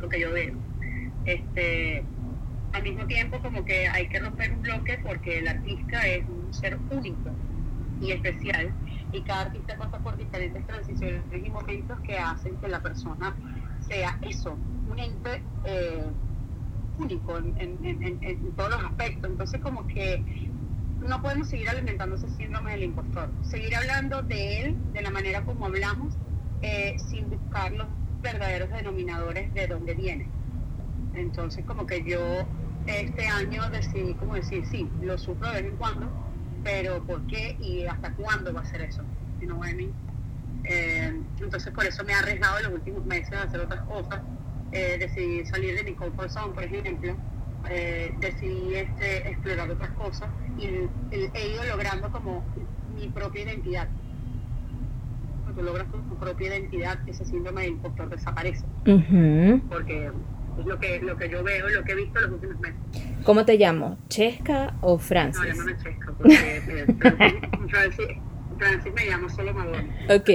lo 0.00 0.08
que 0.08 0.20
yo 0.20 0.32
veo. 0.32 0.54
Este, 1.26 2.04
al 2.72 2.82
mismo 2.82 3.06
tiempo, 3.06 3.38
como 3.40 3.64
que 3.64 3.88
hay 3.88 4.08
que 4.08 4.18
romper 4.18 4.52
un 4.52 4.62
bloque 4.62 4.98
porque 5.02 5.38
el 5.38 5.48
artista 5.48 6.06
es 6.06 6.24
un 6.28 6.52
ser 6.52 6.78
único 6.90 7.30
y 8.00 8.12
especial 8.12 8.72
y 9.12 9.20
cada 9.22 9.42
artista 9.42 9.76
pasa 9.76 9.98
por 9.98 10.16
diferentes 10.16 10.66
transiciones 10.66 11.22
y 11.32 11.50
momentos 11.50 12.00
que 12.00 12.18
hacen 12.18 12.56
que 12.56 12.68
la 12.68 12.80
persona 12.82 13.34
sea 13.86 14.18
eso, 14.22 14.56
un 14.90 14.98
ente 14.98 15.42
eh, 15.64 16.04
único 16.98 17.36
en, 17.36 18.52
todos 18.56 18.70
los 18.70 18.84
aspectos. 18.84 19.30
Entonces 19.30 19.60
como 19.60 19.86
que 19.86 20.22
no 21.00 21.20
podemos 21.20 21.48
seguir 21.48 21.68
alimentando 21.68 22.16
ese 22.16 22.28
síndrome 22.30 22.72
del 22.72 22.84
impostor, 22.84 23.30
seguir 23.42 23.74
hablando 23.76 24.22
de 24.22 24.62
él 24.62 24.76
de 24.92 25.02
la 25.02 25.10
manera 25.10 25.42
como 25.44 25.66
hablamos 25.66 26.14
eh, 26.62 26.96
sin 26.98 27.28
buscar 27.28 27.72
los 27.72 27.86
verdaderos 28.22 28.70
denominadores 28.70 29.52
de 29.52 29.66
dónde 29.66 29.94
viene. 29.94 30.28
Entonces 31.14 31.64
como 31.66 31.86
que 31.86 32.02
yo 32.04 32.46
este 32.86 33.26
año 33.26 33.68
decidí 33.70 34.14
como 34.14 34.34
decir, 34.34 34.64
sí, 34.66 34.88
lo 35.02 35.16
sufro 35.18 35.48
de 35.52 35.62
vez 35.62 35.70
en 35.72 35.76
cuando, 35.76 36.08
pero 36.64 37.02
¿por 37.04 37.26
qué 37.26 37.56
y 37.60 37.86
hasta 37.86 38.12
cuándo 38.14 38.52
va 38.52 38.62
a 38.62 38.66
ser 38.66 38.82
eso? 38.82 39.02
Eh, 40.64 41.20
entonces 41.40 41.72
por 41.72 41.84
eso 41.84 42.04
me 42.04 42.12
he 42.12 42.14
arriesgado 42.14 42.58
en 42.58 42.64
los 42.64 42.72
últimos 42.74 43.04
meses 43.04 43.32
a 43.32 43.42
hacer 43.42 43.60
otras 43.60 43.82
cosas. 43.82 44.20
Eh, 44.70 44.96
decidí 44.98 45.44
salir 45.44 45.76
de 45.76 45.84
mi 45.84 45.94
comfort 45.94 46.30
zone, 46.30 46.54
por 46.54 46.62
ejemplo. 46.62 47.16
Eh, 47.70 48.14
decidí 48.20 48.74
este, 48.74 49.30
explorar 49.30 49.70
otras 49.70 49.90
cosas 49.90 50.28
y 50.58 50.66
he 51.12 51.48
ido 51.54 51.64
logrando 51.64 52.10
como 52.10 52.44
mi 52.94 53.08
propia 53.08 53.42
identidad. 53.42 53.88
Cuando 55.44 55.62
logras 55.62 55.86
tu, 55.90 56.16
propia 56.16 56.48
identidad, 56.48 56.98
ese 57.08 57.24
síndrome 57.24 57.62
de 57.62 57.68
impostor 57.68 58.08
desaparece. 58.08 58.64
Porque 59.68 60.10
lo 60.64 60.78
que, 60.78 61.00
lo 61.00 61.16
que 61.16 61.28
yo 61.28 61.42
veo 61.42 61.68
lo 61.68 61.82
que 61.84 61.92
he 61.92 61.94
visto 61.96 62.20
los 62.20 62.32
últimos 62.32 62.60
meses. 62.60 62.80
¿Cómo 63.24 63.44
te 63.44 63.56
llamo? 63.56 63.98
¿Chesca 64.08 64.76
o 64.80 64.98
Francis? 64.98 65.40
No, 65.40 65.48
llámame 65.48 65.76
Chesca, 65.78 66.12
porque 66.16 66.62
eh, 66.68 66.86
Francis 68.58 68.92
me 68.94 69.06
llamo 69.06 69.28
solo 69.28 69.54
Madonna. 69.54 69.84
Ok. 70.08 70.30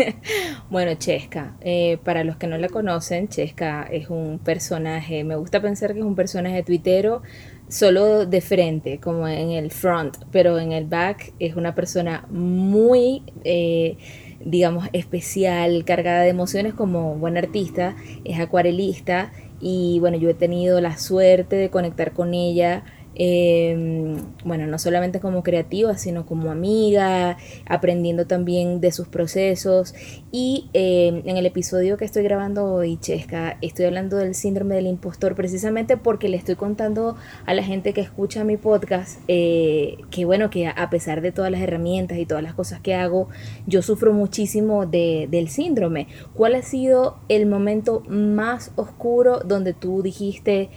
bueno, 0.70 0.94
Chesca, 0.94 1.56
eh, 1.60 1.98
para 2.04 2.22
los 2.24 2.36
que 2.36 2.46
no 2.46 2.58
la 2.58 2.68
conocen, 2.68 3.28
Chesca 3.28 3.82
es 3.84 4.08
un 4.08 4.38
personaje, 4.38 5.24
me 5.24 5.36
gusta 5.36 5.60
pensar 5.60 5.92
que 5.92 6.00
es 6.00 6.04
un 6.04 6.14
personaje 6.14 6.62
tuitero 6.62 7.22
solo 7.68 8.26
de 8.26 8.40
frente, 8.40 9.00
como 9.00 9.26
en 9.26 9.50
el 9.50 9.70
front, 9.72 10.16
pero 10.30 10.58
en 10.58 10.72
el 10.72 10.84
back 10.86 11.32
es 11.38 11.56
una 11.56 11.74
persona 11.74 12.26
muy... 12.30 13.22
Eh, 13.44 13.96
digamos, 14.44 14.88
especial, 14.92 15.84
cargada 15.84 16.20
de 16.22 16.28
emociones 16.28 16.72
como 16.72 17.16
buen 17.16 17.36
artista, 17.36 17.96
es 18.24 18.38
acuarelista 18.38 19.32
y 19.60 19.98
bueno, 20.00 20.16
yo 20.16 20.28
he 20.28 20.34
tenido 20.34 20.80
la 20.80 20.98
suerte 20.98 21.56
de 21.56 21.70
conectar 21.70 22.12
con 22.12 22.34
ella 22.34 22.84
Em, 23.18 24.16
bueno, 24.44 24.66
no 24.66 24.78
solamente 24.78 25.20
como 25.20 25.42
creativa, 25.42 25.96
sino 25.96 26.26
como 26.26 26.50
amiga, 26.50 27.38
aprendiendo 27.66 28.26
también 28.26 28.80
de 28.82 28.92
sus 28.92 29.08
procesos. 29.08 29.94
Y 30.30 30.68
em, 30.74 31.22
en 31.24 31.38
el 31.38 31.46
episodio 31.46 31.96
que 31.96 32.04
estoy 32.04 32.22
grabando 32.24 32.66
hoy, 32.66 32.98
Chesca, 32.98 33.56
estoy 33.62 33.86
hablando 33.86 34.18
del 34.18 34.34
síndrome 34.34 34.74
del 34.74 34.86
impostor 34.86 35.34
precisamente 35.34 35.96
porque 35.96 36.28
le 36.28 36.36
estoy 36.36 36.56
contando 36.56 37.16
a 37.46 37.54
la 37.54 37.62
gente 37.62 37.94
que 37.94 38.02
escucha 38.02 38.44
mi 38.44 38.58
podcast 38.58 39.18
eh, 39.28 39.96
que 40.10 40.26
bueno, 40.26 40.50
que 40.50 40.66
a 40.66 40.90
pesar 40.90 41.22
de 41.22 41.32
todas 41.32 41.50
las 41.50 41.62
herramientas 41.62 42.18
y 42.18 42.26
todas 42.26 42.42
las 42.42 42.52
cosas 42.52 42.80
que 42.80 42.94
hago, 42.94 43.28
yo 43.66 43.80
sufro 43.80 44.12
muchísimo 44.12 44.84
de, 44.84 45.26
del 45.30 45.48
síndrome. 45.48 46.08
¿Cuál 46.34 46.54
ha 46.54 46.62
sido 46.62 47.16
el 47.30 47.46
momento 47.46 48.02
más 48.08 48.72
oscuro 48.76 49.40
donde 49.40 49.72
tú 49.72 50.02
dijiste, 50.02 50.68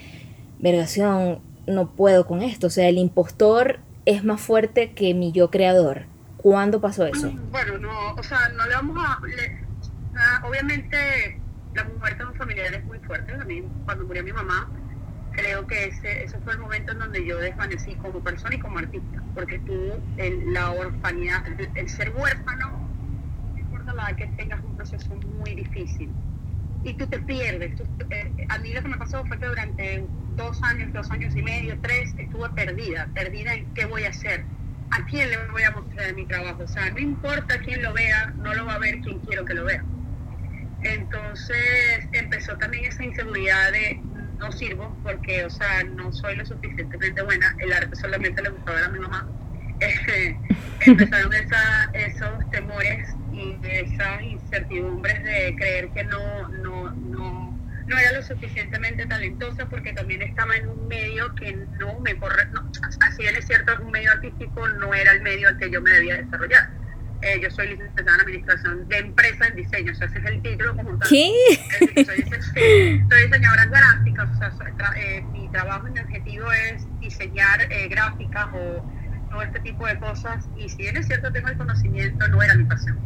vergación, 0.58 1.40
no 1.70 1.90
puedo 1.90 2.26
con 2.26 2.42
esto. 2.42 2.68
O 2.68 2.70
sea, 2.70 2.88
el 2.88 2.98
impostor 2.98 3.80
es 4.06 4.24
más 4.24 4.40
fuerte 4.40 4.92
que 4.92 5.14
mi 5.14 5.32
yo 5.32 5.50
creador. 5.50 6.06
¿Cuándo 6.36 6.80
pasó 6.80 7.06
eso? 7.06 7.32
Bueno, 7.50 7.78
no, 7.78 8.14
o 8.14 8.22
sea, 8.22 8.48
no 8.50 8.66
le 8.66 8.74
vamos 8.74 8.96
a... 8.98 9.20
obviamente 10.46 11.40
la 11.74 11.84
muerte 11.84 12.24
de 12.24 12.30
un 12.30 12.34
familiar 12.34 12.74
es 12.74 12.84
muy 12.84 12.98
fuerte. 13.00 13.32
A 13.32 13.44
mí, 13.44 13.62
cuando 13.84 14.04
murió 14.04 14.24
mi 14.24 14.32
mamá, 14.32 14.68
creo 15.32 15.66
que 15.66 15.86
ese, 15.86 16.24
ese 16.24 16.38
fue 16.40 16.54
el 16.54 16.58
momento 16.60 16.92
en 16.92 16.98
donde 16.98 17.24
yo 17.24 17.38
desvanecí 17.38 17.94
como 17.96 18.20
persona 18.20 18.54
y 18.54 18.58
como 18.58 18.78
artista. 18.78 19.22
Porque 19.34 19.58
tú, 19.60 19.92
el, 20.16 20.52
la 20.52 20.70
orfanidad, 20.70 21.44
el, 21.74 21.88
ser 21.88 22.12
huérfano, 22.16 22.88
no 23.52 23.58
importa 23.58 23.94
la 23.94 24.10
edad 24.10 24.16
que 24.16 24.26
tengas, 24.28 24.62
un 24.64 24.76
proceso 24.76 25.14
muy 25.38 25.54
difícil. 25.54 26.10
Y 26.82 26.94
tú 26.94 27.06
te 27.06 27.18
pierdes. 27.20 27.80
Eh, 28.10 28.46
a 28.48 28.58
mí 28.58 28.72
lo 28.72 28.82
que 28.82 28.88
me 28.88 28.96
pasó 28.96 29.24
fue 29.26 29.38
que 29.38 29.46
durante 29.46 30.06
dos 30.40 30.62
años, 30.62 30.90
dos 30.92 31.10
años 31.10 31.36
y 31.36 31.42
medio, 31.42 31.78
tres, 31.82 32.14
estuve 32.16 32.48
perdida, 32.50 33.08
perdida 33.14 33.52
en 33.52 33.66
qué 33.74 33.84
voy 33.84 34.04
a 34.04 34.08
hacer, 34.08 34.44
a 34.90 35.04
quién 35.04 35.28
le 35.28 35.36
voy 35.48 35.62
a 35.62 35.70
mostrar 35.70 36.14
mi 36.14 36.26
trabajo. 36.26 36.62
O 36.62 36.68
sea, 36.68 36.90
no 36.90 36.98
importa 36.98 37.58
quién 37.60 37.82
lo 37.82 37.92
vea, 37.92 38.32
no 38.38 38.54
lo 38.54 38.64
va 38.64 38.74
a 38.74 38.78
ver 38.78 39.00
quien 39.00 39.18
quiero 39.20 39.44
que 39.44 39.54
lo 39.54 39.64
vea. 39.64 39.84
Entonces 40.82 42.08
empezó 42.12 42.56
también 42.56 42.86
esa 42.86 43.04
inseguridad 43.04 43.70
de 43.72 44.00
no 44.38 44.50
sirvo 44.50 44.96
porque, 45.02 45.44
o 45.44 45.50
sea, 45.50 45.84
no 45.84 46.10
soy 46.10 46.36
lo 46.36 46.46
suficientemente 46.46 47.20
buena, 47.22 47.54
el 47.58 47.72
arte 47.74 47.94
solamente 47.96 48.42
le 48.42 48.48
gustaba 48.48 48.86
a 48.86 48.88
mi 48.88 48.98
mamá. 48.98 49.28
Empezaron 50.80 51.32
esos 51.34 52.50
temores 52.50 53.14
y 53.32 53.56
esas 53.62 54.22
incertidumbres 54.22 55.22
de 55.22 55.54
creer 55.56 55.88
que 55.90 56.04
no, 56.04 56.48
no, 56.48 56.69
no 57.90 57.96
no 57.96 57.98
era 58.00 58.12
lo 58.12 58.22
suficientemente 58.22 59.04
talentosa 59.06 59.68
porque 59.68 59.92
también 59.92 60.22
estaba 60.22 60.54
en 60.56 60.68
un 60.68 60.86
medio 60.86 61.34
que 61.34 61.56
no 61.80 61.98
me 62.00 62.14
corre, 62.16 62.46
así 63.00 63.22
bien 63.22 63.34
es 63.36 63.46
cierto, 63.46 63.72
un 63.82 63.90
medio 63.90 64.12
artístico 64.12 64.68
no 64.68 64.94
era 64.94 65.12
el 65.12 65.22
medio 65.22 65.48
al 65.48 65.58
que 65.58 65.70
yo 65.70 65.82
me 65.82 65.90
debía 65.90 66.18
desarrollar. 66.18 66.70
Eh, 67.22 67.38
yo 67.42 67.50
soy 67.50 67.68
licenciada 67.68 68.14
en 68.14 68.20
Administración 68.20 68.88
de 68.88 68.98
Empresas 68.98 69.48
en 69.50 69.56
Diseño, 69.56 69.92
o 69.92 69.94
sea, 69.96 70.06
ese 70.06 70.18
es 70.20 70.24
el 70.24 70.40
título 70.40 70.74
como 70.76 70.96
tal. 70.98 71.08
¿Qué? 71.08 71.32
Eh, 71.80 72.04
soy, 72.06 72.22
soy 73.10 73.22
diseñadora 73.24 73.66
gráfica, 73.66 74.30
o 74.32 74.38
sea, 74.38 74.50
soy, 74.52 74.72
tra- 74.72 74.96
eh, 74.96 75.22
mi 75.32 75.48
trabajo 75.50 75.88
y 75.88 75.90
mi 75.90 76.00
objetivo 76.00 76.50
es 76.52 76.86
diseñar 77.00 77.60
eh, 77.70 77.88
gráficas 77.88 78.46
o 78.54 78.88
todo 79.30 79.42
este 79.42 79.60
tipo 79.60 79.86
de 79.86 79.98
cosas. 79.98 80.48
Y 80.56 80.68
si 80.70 80.78
bien 80.78 80.96
es 80.96 81.08
cierto, 81.08 81.30
tengo 81.30 81.48
el 81.48 81.58
conocimiento, 81.58 82.26
no 82.28 82.42
era 82.42 82.54
mi 82.54 82.64
pasión. 82.64 82.98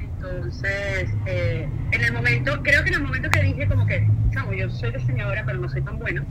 Entonces, 0.00 1.08
eh, 1.24 1.66
en 1.92 2.04
el 2.04 2.12
momento, 2.12 2.62
creo 2.62 2.82
que 2.82 2.88
en 2.90 2.96
el 2.96 3.02
momento 3.02 3.30
que 3.30 3.40
dije 3.42 3.66
como 3.66 3.86
que, 3.86 4.06
chamo, 4.34 4.52
yo 4.52 4.59
soy 4.70 4.92
diseñadora, 4.92 5.44
pero 5.44 5.58
no 5.58 5.68
soy 5.68 5.82
tan 5.82 5.98
bueno, 5.98 6.24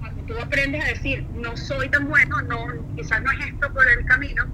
cuando 0.00 0.22
tú 0.24 0.34
aprendes 0.40 0.84
a 0.84 0.88
decir, 0.88 1.26
no 1.34 1.56
soy 1.56 1.88
tan 1.88 2.08
bueno, 2.08 2.40
no, 2.42 2.66
quizás 2.96 3.22
no 3.22 3.30
es 3.32 3.46
esto 3.46 3.72
por 3.72 3.88
el 3.88 4.04
camino, 4.06 4.44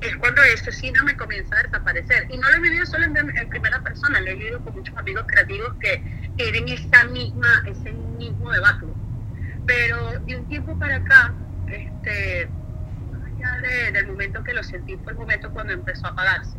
es 0.00 0.16
cuando 0.16 0.42
ese 0.44 0.70
síndrome 0.70 1.16
comienza 1.16 1.56
a 1.56 1.62
desaparecer. 1.64 2.26
Y 2.30 2.38
no 2.38 2.48
lo 2.50 2.56
he 2.56 2.60
vivido 2.60 2.86
solo 2.86 3.04
en, 3.04 3.16
en 3.16 3.48
primera 3.48 3.80
persona, 3.80 4.20
lo 4.20 4.28
he 4.28 4.34
vivido 4.34 4.60
con 4.60 4.74
muchos 4.74 4.96
amigos 4.96 5.24
creativos 5.26 5.74
que 5.80 6.02
tienen 6.36 6.68
esa 6.68 7.04
misma, 7.06 7.48
ese 7.66 7.92
mismo 7.92 8.50
debate. 8.52 8.86
Pero 9.66 10.18
de 10.20 10.36
un 10.36 10.44
tiempo 10.48 10.78
para 10.78 10.96
acá, 10.96 11.34
este, 11.66 12.48
más 13.12 13.22
allá 13.52 13.58
de- 13.68 13.92
del 13.92 14.06
momento 14.06 14.42
que 14.44 14.54
lo 14.54 14.62
sentí, 14.62 14.96
fue 15.02 15.12
el 15.12 15.18
momento 15.18 15.50
cuando 15.50 15.72
empezó 15.72 16.06
a 16.06 16.10
apagarse. 16.10 16.56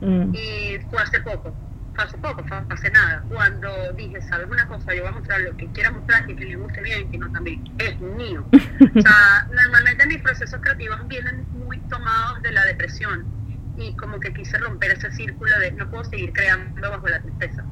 Mm, 0.00 0.34
Y 0.34 0.78
fue 0.90 1.02
hace 1.02 1.20
poco, 1.20 1.54
fue 1.94 2.04
hace 2.04 2.18
poco, 2.18 2.44
fue 2.44 2.62
hace 2.70 2.90
nada, 2.90 3.22
cuando 3.28 3.92
dije, 3.94 4.20
¿sabes 4.22 4.48
una 4.50 4.66
cosa? 4.66 4.94
Yo 4.94 5.02
voy 5.02 5.10
a 5.10 5.12
mostrar 5.12 5.40
lo 5.40 5.56
que 5.56 5.66
quiera 5.72 5.90
mostrar 5.90 6.28
y 6.28 6.34
que 6.34 6.44
le 6.44 6.56
guste 6.56 6.80
bien 6.80 7.02
y 7.02 7.10
que 7.10 7.18
no 7.18 7.30
también. 7.32 7.64
Es 7.78 7.98
mío. 8.00 8.46
O 8.94 9.00
sea, 9.00 9.48
normalmente 9.50 10.06
mis 10.06 10.20
procesos 10.20 10.60
creativos 10.60 11.06
vienen 11.08 11.46
muy 11.52 11.78
tomados 11.88 12.42
de 12.42 12.52
la 12.52 12.64
depresión 12.64 13.24
y 13.78 13.94
como 13.96 14.20
que 14.20 14.34
quise 14.34 14.58
romper 14.58 14.90
ese 14.92 15.10
círculo 15.12 15.58
de 15.60 15.72
no 15.72 15.88
puedo 15.88 16.04
seguir 16.04 16.32
creando 16.32 16.90
bajo 16.90 17.08
la 17.08 17.20
tristeza. 17.22 17.64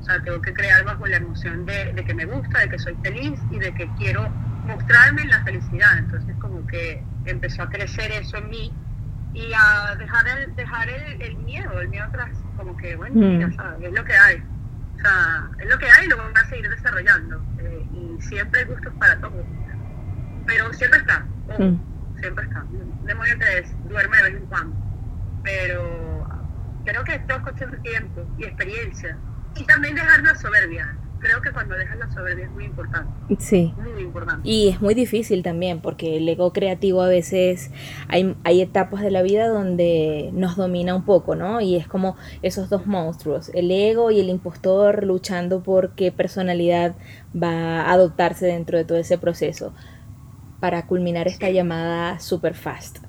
O 0.00 0.02
sea, 0.02 0.20
tengo 0.22 0.40
que 0.40 0.52
crear 0.52 0.84
bajo 0.84 1.06
la 1.06 1.18
emoción 1.18 1.64
de, 1.66 1.92
de 1.92 2.04
que 2.04 2.14
me 2.14 2.24
gusta, 2.24 2.60
de 2.60 2.70
que 2.70 2.78
soy 2.78 2.96
feliz 3.02 3.38
y 3.50 3.58
de 3.58 3.72
que 3.74 3.88
quiero 3.98 4.28
mostrarme 4.66 5.22
en 5.22 5.28
la 5.28 5.44
felicidad. 5.44 5.98
Entonces 5.98 6.34
como 6.40 6.66
que 6.66 7.04
empezó 7.24 7.62
a 7.62 7.70
crecer 7.70 8.10
eso 8.12 8.38
en 8.38 8.50
mí 8.50 8.72
y 9.34 9.52
a 9.54 9.94
dejar 9.96 10.26
el, 10.28 10.56
dejar 10.56 10.88
el, 10.88 11.22
el 11.22 11.36
miedo, 11.38 11.80
el 11.80 11.88
miedo 11.88 12.04
atrás, 12.04 12.30
como 12.58 12.76
que, 12.76 12.94
bueno, 12.96 13.14
Mm. 13.14 13.38
mira, 13.38 13.52
¿sabes? 13.52 13.88
es 13.88 13.92
lo 13.94 14.04
que 14.04 14.12
hay. 14.14 14.42
O 14.96 15.00
sea, 15.00 15.48
es 15.60 15.68
lo 15.70 15.78
que 15.78 15.86
hay 15.86 16.06
y 16.06 16.08
lo 16.08 16.16
voy 16.16 16.32
a 16.34 16.44
seguir 16.48 16.68
desarrollando. 16.68 17.40
Eh, 17.60 17.86
y 17.92 18.20
siempre 18.22 18.60
hay 18.60 18.66
gustos 18.66 18.92
para 18.98 19.18
todos. 19.20 19.46
Pero 20.46 20.72
siempre 20.74 20.98
está, 21.00 21.20
Mm. 21.58 21.78
siempre 22.20 22.44
está. 22.44 22.64
Demonio 23.04 23.38
te 23.38 23.44
des- 23.44 23.88
duerme 23.88 24.16
de 24.18 24.22
vez 24.24 24.34
en 24.42 24.46
cuando. 24.48 24.76
Pero 25.44 26.26
creo 26.84 27.04
que 27.04 27.14
esto 27.14 27.34
es 27.36 27.42
cuestión 27.42 27.70
de 27.70 27.76
tiempo 27.78 28.26
y 28.38 28.44
experiencia. 28.44 29.16
Y 29.54 29.64
también 29.64 29.94
dejar 29.94 30.20
la 30.22 30.34
soberbia. 30.34 30.94
Creo 31.20 31.42
que 31.42 31.50
cuando 31.50 31.74
dejas 31.74 31.98
la 31.98 32.10
soberbia 32.12 32.44
es 32.44 32.50
muy 32.52 32.64
importante, 32.64 33.10
sí. 33.38 33.74
muy 33.76 34.02
importante. 34.02 34.48
Y 34.48 34.68
es 34.68 34.80
muy 34.80 34.94
difícil 34.94 35.42
también 35.42 35.80
porque 35.80 36.16
el 36.18 36.28
ego 36.28 36.52
creativo 36.52 37.02
a 37.02 37.08
veces 37.08 37.72
hay, 38.08 38.36
hay 38.44 38.62
etapas 38.62 39.02
de 39.02 39.10
la 39.10 39.22
vida 39.22 39.48
donde 39.48 40.30
nos 40.32 40.56
domina 40.56 40.94
un 40.94 41.04
poco, 41.04 41.34
¿no? 41.34 41.60
Y 41.60 41.74
es 41.74 41.88
como 41.88 42.16
esos 42.42 42.70
dos 42.70 42.86
monstruos, 42.86 43.50
el 43.54 43.70
ego 43.70 44.10
y 44.12 44.20
el 44.20 44.28
impostor 44.28 45.04
luchando 45.04 45.62
por 45.62 45.94
qué 45.96 46.12
personalidad 46.12 46.94
va 47.34 47.80
a 47.82 47.92
adoptarse 47.92 48.46
dentro 48.46 48.78
de 48.78 48.84
todo 48.84 48.98
ese 48.98 49.18
proceso 49.18 49.74
para 50.60 50.86
culminar 50.86 51.26
esta 51.26 51.50
llamada 51.50 52.20
super 52.20 52.54
fast. 52.54 53.07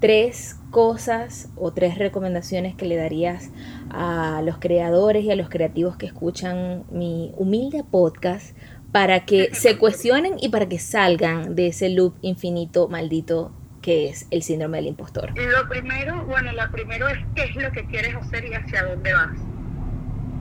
Tres 0.00 0.56
cosas 0.70 1.50
o 1.56 1.72
tres 1.72 1.98
recomendaciones 1.98 2.74
que 2.74 2.86
le 2.86 2.96
darías 2.96 3.50
a 3.90 4.40
los 4.44 4.58
creadores 4.58 5.24
y 5.24 5.30
a 5.30 5.36
los 5.36 5.50
creativos 5.50 5.96
que 5.96 6.06
escuchan 6.06 6.84
mi 6.90 7.32
humilde 7.36 7.84
podcast 7.84 8.56
para 8.92 9.26
que 9.26 9.50
se 9.54 9.76
cuestionen 9.76 10.34
y 10.40 10.48
para 10.48 10.68
que 10.68 10.78
salgan 10.78 11.54
de 11.54 11.68
ese 11.68 11.90
loop 11.90 12.14
infinito 12.22 12.88
maldito 12.88 13.52
que 13.82 14.08
es 14.08 14.26
el 14.30 14.42
síndrome 14.42 14.78
del 14.78 14.88
impostor. 14.88 15.32
Lo 15.36 15.68
primero, 15.68 16.24
bueno, 16.26 16.52
lo 16.52 16.70
primero 16.70 17.08
es 17.08 17.18
qué 17.34 17.44
es 17.44 17.56
lo 17.56 17.70
que 17.72 17.84
quieres 17.86 18.14
hacer 18.14 18.44
y 18.44 18.54
hacia 18.54 18.84
dónde 18.84 19.12
vas. 19.12 19.36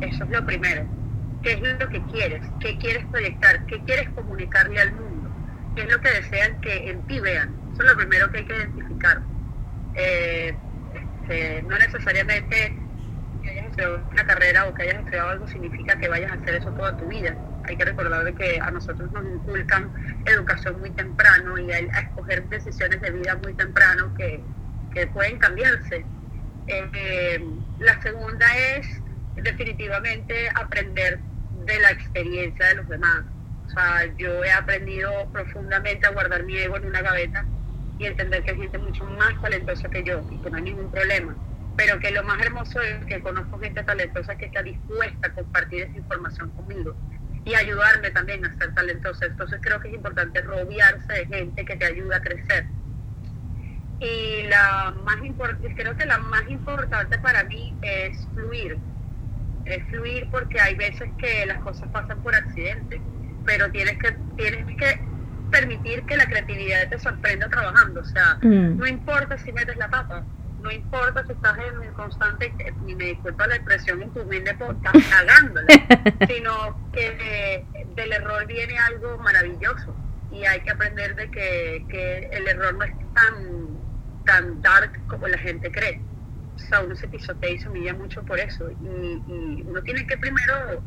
Eso 0.01 0.23
es 0.23 0.29
lo 0.29 0.45
primero. 0.45 0.85
¿Qué 1.41 1.53
es 1.53 1.61
lo 1.61 1.89
que 1.89 2.01
quieres? 2.11 2.41
¿Qué 2.59 2.77
quieres 2.77 3.05
proyectar? 3.07 3.65
¿Qué 3.65 3.81
quieres 3.83 4.09
comunicarle 4.09 4.79
al 4.81 4.91
mundo? 4.93 5.29
¿Qué 5.75 5.83
es 5.83 5.91
lo 5.91 6.01
que 6.01 6.09
desean 6.09 6.59
que 6.61 6.89
en 6.89 7.01
ti 7.07 7.19
vean? 7.19 7.55
Eso 7.73 7.83
es 7.83 7.89
lo 7.89 7.97
primero 7.97 8.31
que 8.31 8.39
hay 8.39 8.45
que 8.45 8.55
identificar. 8.55 9.21
Eh, 9.95 10.55
este, 11.29 11.61
no 11.63 11.77
necesariamente 11.77 12.75
que 13.43 13.49
hayas 13.51 13.65
estudiado 13.67 14.01
una 14.11 14.25
carrera 14.25 14.65
o 14.65 14.73
que 14.73 14.83
hayas 14.83 14.99
estudiado 14.99 15.29
algo 15.29 15.47
significa 15.47 15.97
que 15.99 16.07
vayas 16.07 16.31
a 16.31 16.35
hacer 16.35 16.55
eso 16.55 16.71
toda 16.71 16.97
tu 16.97 17.05
vida. 17.05 17.35
Hay 17.65 17.77
que 17.77 17.85
recordar 17.85 18.23
de 18.23 18.33
que 18.33 18.59
a 18.59 18.71
nosotros 18.71 19.11
nos 19.11 19.23
inculcan 19.25 19.91
educación 20.25 20.79
muy 20.79 20.89
temprano 20.91 21.57
y 21.57 21.71
a, 21.71 21.79
escoger 21.79 22.43
decisiones 22.49 22.99
de 23.01 23.11
vida 23.11 23.35
muy 23.43 23.53
temprano 23.53 24.13
que, 24.17 24.41
que 24.93 25.07
pueden 25.07 25.37
cambiarse. 25.37 26.03
Eh, 26.67 27.43
la 27.79 28.01
segunda 28.01 28.47
es 28.57 28.87
definitivamente 29.35 30.49
aprender 30.55 31.19
de 31.65 31.79
la 31.79 31.91
experiencia 31.91 32.67
de 32.67 32.75
los 32.75 32.89
demás. 32.89 33.21
O 33.67 33.69
sea, 33.69 34.05
yo 34.17 34.43
he 34.43 34.51
aprendido 34.51 35.29
profundamente 35.31 36.07
a 36.07 36.09
guardar 36.09 36.43
mi 36.43 36.57
ego 36.57 36.77
en 36.77 36.85
una 36.85 37.01
gaveta 37.01 37.45
y 37.99 38.05
entender 38.05 38.41
que 38.43 38.51
hay 38.51 38.57
gente 38.57 38.77
mucho 38.77 39.03
más 39.03 39.39
talentosa 39.41 39.89
que 39.89 40.03
yo 40.03 40.21
y 40.31 40.37
que 40.37 40.49
no 40.49 40.57
hay 40.57 40.63
ningún 40.63 40.89
problema. 40.89 41.35
Pero 41.75 41.99
que 41.99 42.11
lo 42.11 42.23
más 42.23 42.41
hermoso 42.41 42.81
es 42.81 43.05
que 43.05 43.19
conozco 43.21 43.59
gente 43.59 43.83
talentosa 43.83 44.35
que 44.35 44.45
está 44.45 44.63
dispuesta 44.63 45.27
a 45.27 45.33
compartir 45.33 45.83
esa 45.83 45.97
información 45.97 46.49
conmigo 46.51 46.95
y 47.45 47.55
ayudarme 47.55 48.09
también 48.11 48.45
a 48.45 48.57
ser 48.57 48.73
talentosa. 48.73 49.25
Entonces 49.25 49.59
creo 49.61 49.79
que 49.81 49.89
es 49.89 49.93
importante 49.93 50.41
rodearse 50.41 51.13
de 51.13 51.25
gente 51.25 51.65
que 51.65 51.75
te 51.75 51.85
ayuda 51.85 52.17
a 52.17 52.21
crecer. 52.21 52.65
Y 53.99 54.43
la 54.47 54.95
más 55.03 55.17
creo 55.75 55.97
que 55.97 56.05
la 56.05 56.19
más 56.19 56.49
importante 56.49 57.19
para 57.19 57.43
mí 57.43 57.75
es 57.81 58.27
fluir. 58.33 58.77
Es 59.65 59.83
fluir 59.89 60.27
porque 60.31 60.59
hay 60.59 60.75
veces 60.75 61.09
que 61.17 61.45
las 61.45 61.59
cosas 61.59 61.89
pasan 61.89 62.21
por 62.23 62.33
accidente, 62.33 63.01
pero 63.45 63.69
tienes 63.71 63.97
que, 63.99 64.15
tienes 64.37 64.65
que 64.77 65.08
permitir 65.49 66.03
que 66.05 66.17
la 66.17 66.25
creatividad 66.25 66.87
te 66.89 66.99
sorprenda 66.99 67.49
trabajando. 67.49 68.01
O 68.01 68.05
sea, 68.05 68.37
Mm. 68.41 68.77
no 68.77 68.87
importa 68.87 69.37
si 69.37 69.51
metes 69.51 69.77
la 69.77 69.89
pata, 69.89 70.23
no 70.61 70.71
importa 70.71 71.23
si 71.25 71.31
estás 71.33 71.57
en 71.57 71.93
constante, 71.93 72.53
y 72.87 72.95
me 72.95 73.05
disculpa 73.05 73.47
la 73.47 73.55
expresión 73.55 74.01
en 74.01 74.11
tu 74.13 74.25
mente, 74.25 74.53
por 74.55 74.75
estás 74.75 74.93
cagándola, 75.09 75.67
sino 76.29 76.91
que 76.93 77.11
de- 77.11 77.85
del 77.95 78.11
error 78.13 78.45
viene 78.47 78.77
algo 78.77 79.17
maravilloso 79.19 79.95
y 80.31 80.45
hay 80.45 80.59
que 80.61 80.71
aprender 80.71 81.15
de 81.15 81.29
que, 81.31 81.85
que 81.89 82.29
el 82.33 82.47
error 82.47 82.75
no 82.75 82.83
es 82.83 82.93
tan, 83.13 83.77
tan 84.25 84.61
dark 84.61 84.91
como 85.07 85.27
la 85.27 85.37
gente 85.37 85.71
cree. 85.71 86.01
O 86.55 86.59
sea, 86.59 86.81
uno 86.81 86.93
se 86.95 87.07
pisotea 87.07 87.49
y 87.51 87.57
se 87.57 87.69
humilla 87.69 87.93
mucho 87.93 88.21
por 88.23 88.37
eso 88.37 88.69
y, 88.69 88.73
y 88.75 89.63
uno 89.65 89.81
tiene 89.81 90.05
que 90.05 90.17
primero 90.17 90.83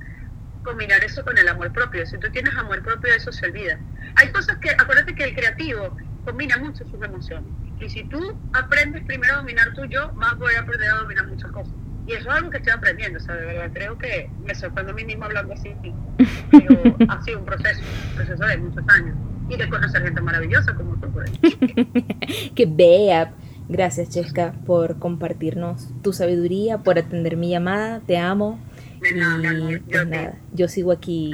combinar 0.63 1.03
eso 1.05 1.25
con 1.25 1.37
el 1.39 1.49
amor 1.49 1.73
propio. 1.73 2.07
Si 2.07 2.19
tú 2.19 2.31
tienes 2.31 2.55
amor 2.57 2.83
propio, 2.83 3.15
eso 3.15 3.33
se 3.33 3.47
olvida. 3.47 3.79
Hay 4.17 4.29
cosas 4.29 4.59
que, 4.59 4.71
acuérdate 4.71 5.15
que 5.15 5.25
el 5.25 5.35
creativo 5.35 5.97
combina 6.25 6.57
mucho 6.59 6.85
sus 6.85 7.03
emociones. 7.03 7.49
Y 7.81 7.89
si 7.89 8.05
tú 8.05 8.37
aprendes 8.53 9.05
primero 9.05 9.35
a 9.35 9.37
dominar 9.39 9.73
tu 9.75 9.85
yo, 9.87 10.13
más 10.13 10.39
voy 10.39 10.55
a 10.55 10.61
aprender 10.61 10.89
a 10.91 10.97
dominar 10.97 11.27
muchas 11.27 11.51
cosas. 11.51 11.73
Y 12.07 12.13
eso 12.13 12.29
es 12.29 12.37
algo 12.37 12.51
que 12.51 12.59
estoy 12.59 12.73
aprendiendo, 12.73 13.19
o 13.19 13.23
sea, 13.23 13.37
de 13.37 13.47
verdad 13.47 13.71
creo 13.73 13.97
que 13.97 14.29
me 14.45 14.55
sorprendo 14.55 14.93
a 14.93 14.95
mí 14.95 15.05
misma 15.05 15.27
hablando 15.27 15.55
así. 15.55 15.75
Pero 16.51 16.97
ha 17.09 17.23
sido 17.23 17.39
un 17.39 17.45
proceso, 17.45 17.81
un 17.81 18.17
proceso 18.17 18.45
de 18.45 18.57
muchos 18.57 18.85
años. 18.89 19.17
Y 19.49 19.57
de 19.57 19.69
conocer 19.69 20.03
gente 20.03 20.21
maravillosa 20.21 20.75
como 20.75 20.95
tú 20.97 21.11
por 21.11 21.25
ahí. 21.25 22.53
Que 22.55 22.67
bea. 22.67 23.35
Gracias, 23.69 24.11
Chesca, 24.11 24.55
por 24.67 24.99
compartirnos 24.99 25.89
tu 26.03 26.13
sabiduría, 26.13 26.79
por 26.79 26.99
atender 26.99 27.37
mi 27.37 27.51
llamada. 27.51 28.01
Te 28.01 28.19
amo. 28.19 28.59
Y 29.05 29.19
yo 29.19 29.81
pues 29.89 30.07
nada, 30.07 30.39
yo 30.53 30.69
sigo 30.69 30.93
aquí 30.93 31.33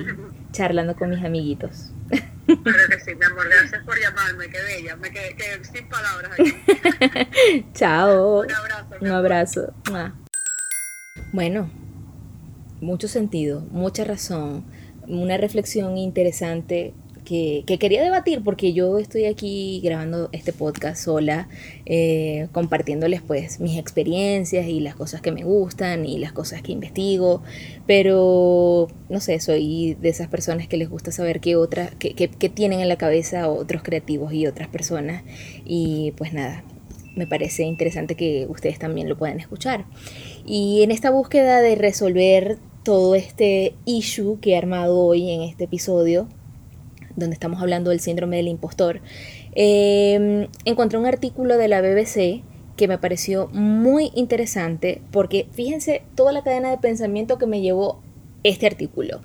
charlando 0.53 0.97
con 0.97 1.11
mis 1.11 1.25
amiguitos. 1.25 1.91
Claro 2.09 2.79
que 2.89 3.01
sí, 3.01 3.15
mi 3.15 3.27
amor, 3.27 3.47
gracias 3.49 3.85
por 3.85 4.01
llamarme, 4.01 4.49
qué 4.49 4.63
bella. 4.63 4.97
Me 4.97 5.11
quedé, 5.11 5.37
quedé 5.37 5.63
sin 5.65 5.87
palabras 5.89 6.33
aquí. 6.33 7.67
Chao. 7.75 8.41
Un 8.41 8.53
abrazo. 8.53 8.95
Un 9.01 9.09
abrazo. 9.09 9.75
Bueno, 11.33 11.71
mucho 12.81 13.07
sentido, 13.07 13.61
mucha 13.71 14.05
razón, 14.05 14.65
una 15.07 15.37
reflexión 15.37 15.99
interesante 15.99 16.95
que, 17.29 17.63
que 17.67 17.79
quería 17.79 18.03
debatir 18.03 18.43
porque 18.43 18.73
yo 18.73 18.99
estoy 18.99 19.27
aquí 19.27 19.81
grabando 19.85 20.31
este 20.33 20.53
podcast 20.53 21.03
sola, 21.05 21.49
eh, 21.87 22.49
compartiéndoles 22.53 23.21
pues 23.21 23.61
mis 23.61 23.77
experiencias 23.79 24.67
y 24.67 24.81
las 24.81 24.95
cosas 24.95 25.21
que 25.21 25.31
me 25.33 25.45
gustan 25.45 26.07
y 26.07 26.19
las 26.19 26.33
cosas 26.33 26.63
que 26.63 26.73
investigo, 26.73 27.43
pero 27.87 28.89
no 29.09 29.21
sé, 29.21 29.41
soy 29.41 29.95
de 30.01 30.09
esas 30.09 30.29
personas 30.29 30.69
que 30.69 30.77
les 30.77 30.89
gusta 30.89 31.13
saber 31.13 31.41
qué 31.41 31.57
otras, 31.57 31.91
qué, 31.99 32.15
qué- 32.15 32.29
qué 32.31 32.49
tienen 32.49 32.81
en 32.81 32.89
la 32.89 32.97
cabeza 32.97 33.49
otros 33.51 33.83
creativos 33.83 34.33
y 34.33 34.47
otras 34.47 34.69
personas 34.69 35.23
y 35.65 36.13
pues 36.17 36.33
nada, 36.33 36.65
me 37.17 37.27
parece 37.27 37.65
interesante 37.65 38.15
que 38.15 38.47
ustedes 38.49 38.79
también 38.79 39.09
lo 39.09 39.19
puedan 39.19 39.41
escuchar. 39.41 39.85
Y 40.47 40.83
en 40.83 40.91
esta 40.93 41.11
búsqueda 41.11 41.61
de 41.61 41.75
resolver 41.75 42.59
todo 42.85 43.15
este 43.17 43.75
issue 43.85 44.39
que 44.41 44.53
he 44.53 44.57
armado 44.57 44.99
hoy 44.99 45.31
en 45.31 45.43
este 45.43 45.65
episodio, 45.65 46.29
donde 47.19 47.35
estamos 47.35 47.61
hablando 47.61 47.91
del 47.91 48.01
síndrome 48.01 48.37
del 48.37 48.49
impostor, 48.49 49.01
em, 49.55 50.49
encontré 50.65 50.99
un 50.99 51.07
artículo 51.07 51.57
de 51.57 51.69
la 51.69 51.81
BBC 51.81 52.43
que 52.77 52.89
me 52.89 52.99
pareció 52.99 53.49
muy 53.49 54.11
interesante 54.15 55.03
porque 55.11 55.49
fíjense 55.53 56.03
toda 56.15 56.33
la 56.33 56.43
cadena 56.43 56.71
de 56.71 56.79
pensamiento 56.79 57.37
que 57.39 57.47
me 57.47 57.61
llevó 57.61 58.01
este 58.45 58.67
artículo. 58.67 59.21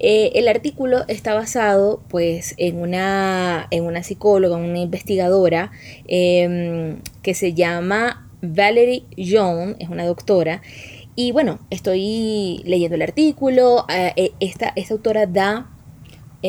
Eh, 0.00 0.32
el 0.34 0.48
artículo 0.48 1.04
está 1.08 1.34
basado 1.34 2.02
pues 2.08 2.54
en 2.56 2.80
una, 2.80 3.68
en 3.70 3.84
una 3.84 4.02
psicóloga, 4.02 4.56
una 4.56 4.78
investigadora 4.78 5.70
em, 6.06 7.00
que 7.22 7.34
se 7.34 7.52
llama 7.54 8.30
Valerie 8.42 9.04
Young, 9.16 9.76
es 9.78 9.88
una 9.88 10.04
doctora. 10.06 10.62
Y 11.16 11.30
bueno, 11.30 11.60
estoy 11.70 12.62
leyendo 12.64 12.96
el 12.96 13.02
artículo. 13.02 13.86
Eh, 13.88 14.12
eh, 14.16 14.32
esta, 14.40 14.72
esta 14.74 14.94
autora 14.94 15.26
da, 15.26 15.70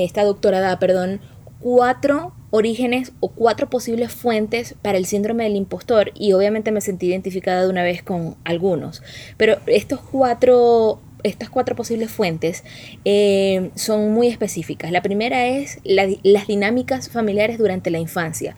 esta 0.03 0.23
doctora 0.23 0.59
da, 0.59 0.77
perdón, 0.79 1.21
cuatro 1.59 2.33
orígenes 2.51 3.13
o 3.19 3.29
cuatro 3.29 3.69
posibles 3.69 4.11
fuentes 4.11 4.75
para 4.81 4.97
el 4.97 5.05
síndrome 5.05 5.43
del 5.43 5.55
impostor 5.55 6.11
y 6.13 6.33
obviamente 6.33 6.71
me 6.71 6.81
sentí 6.81 7.07
identificada 7.07 7.63
de 7.63 7.69
una 7.69 7.83
vez 7.83 8.03
con 8.03 8.35
algunos. 8.43 9.01
Pero 9.37 9.57
estos 9.67 9.99
cuatro 9.99 10.99
estas 11.23 11.49
cuatro 11.49 11.75
posibles 11.75 12.11
fuentes 12.11 12.63
eh, 13.03 13.71
son 13.73 14.13
muy 14.13 14.27
específicas. 14.27 14.91
La 14.91 15.01
primera 15.01 15.47
es 15.47 15.79
las 15.83 16.47
dinámicas 16.47 17.09
familiares 17.09 17.57
durante 17.57 17.89
la 17.89 17.97
infancia. 17.97 18.55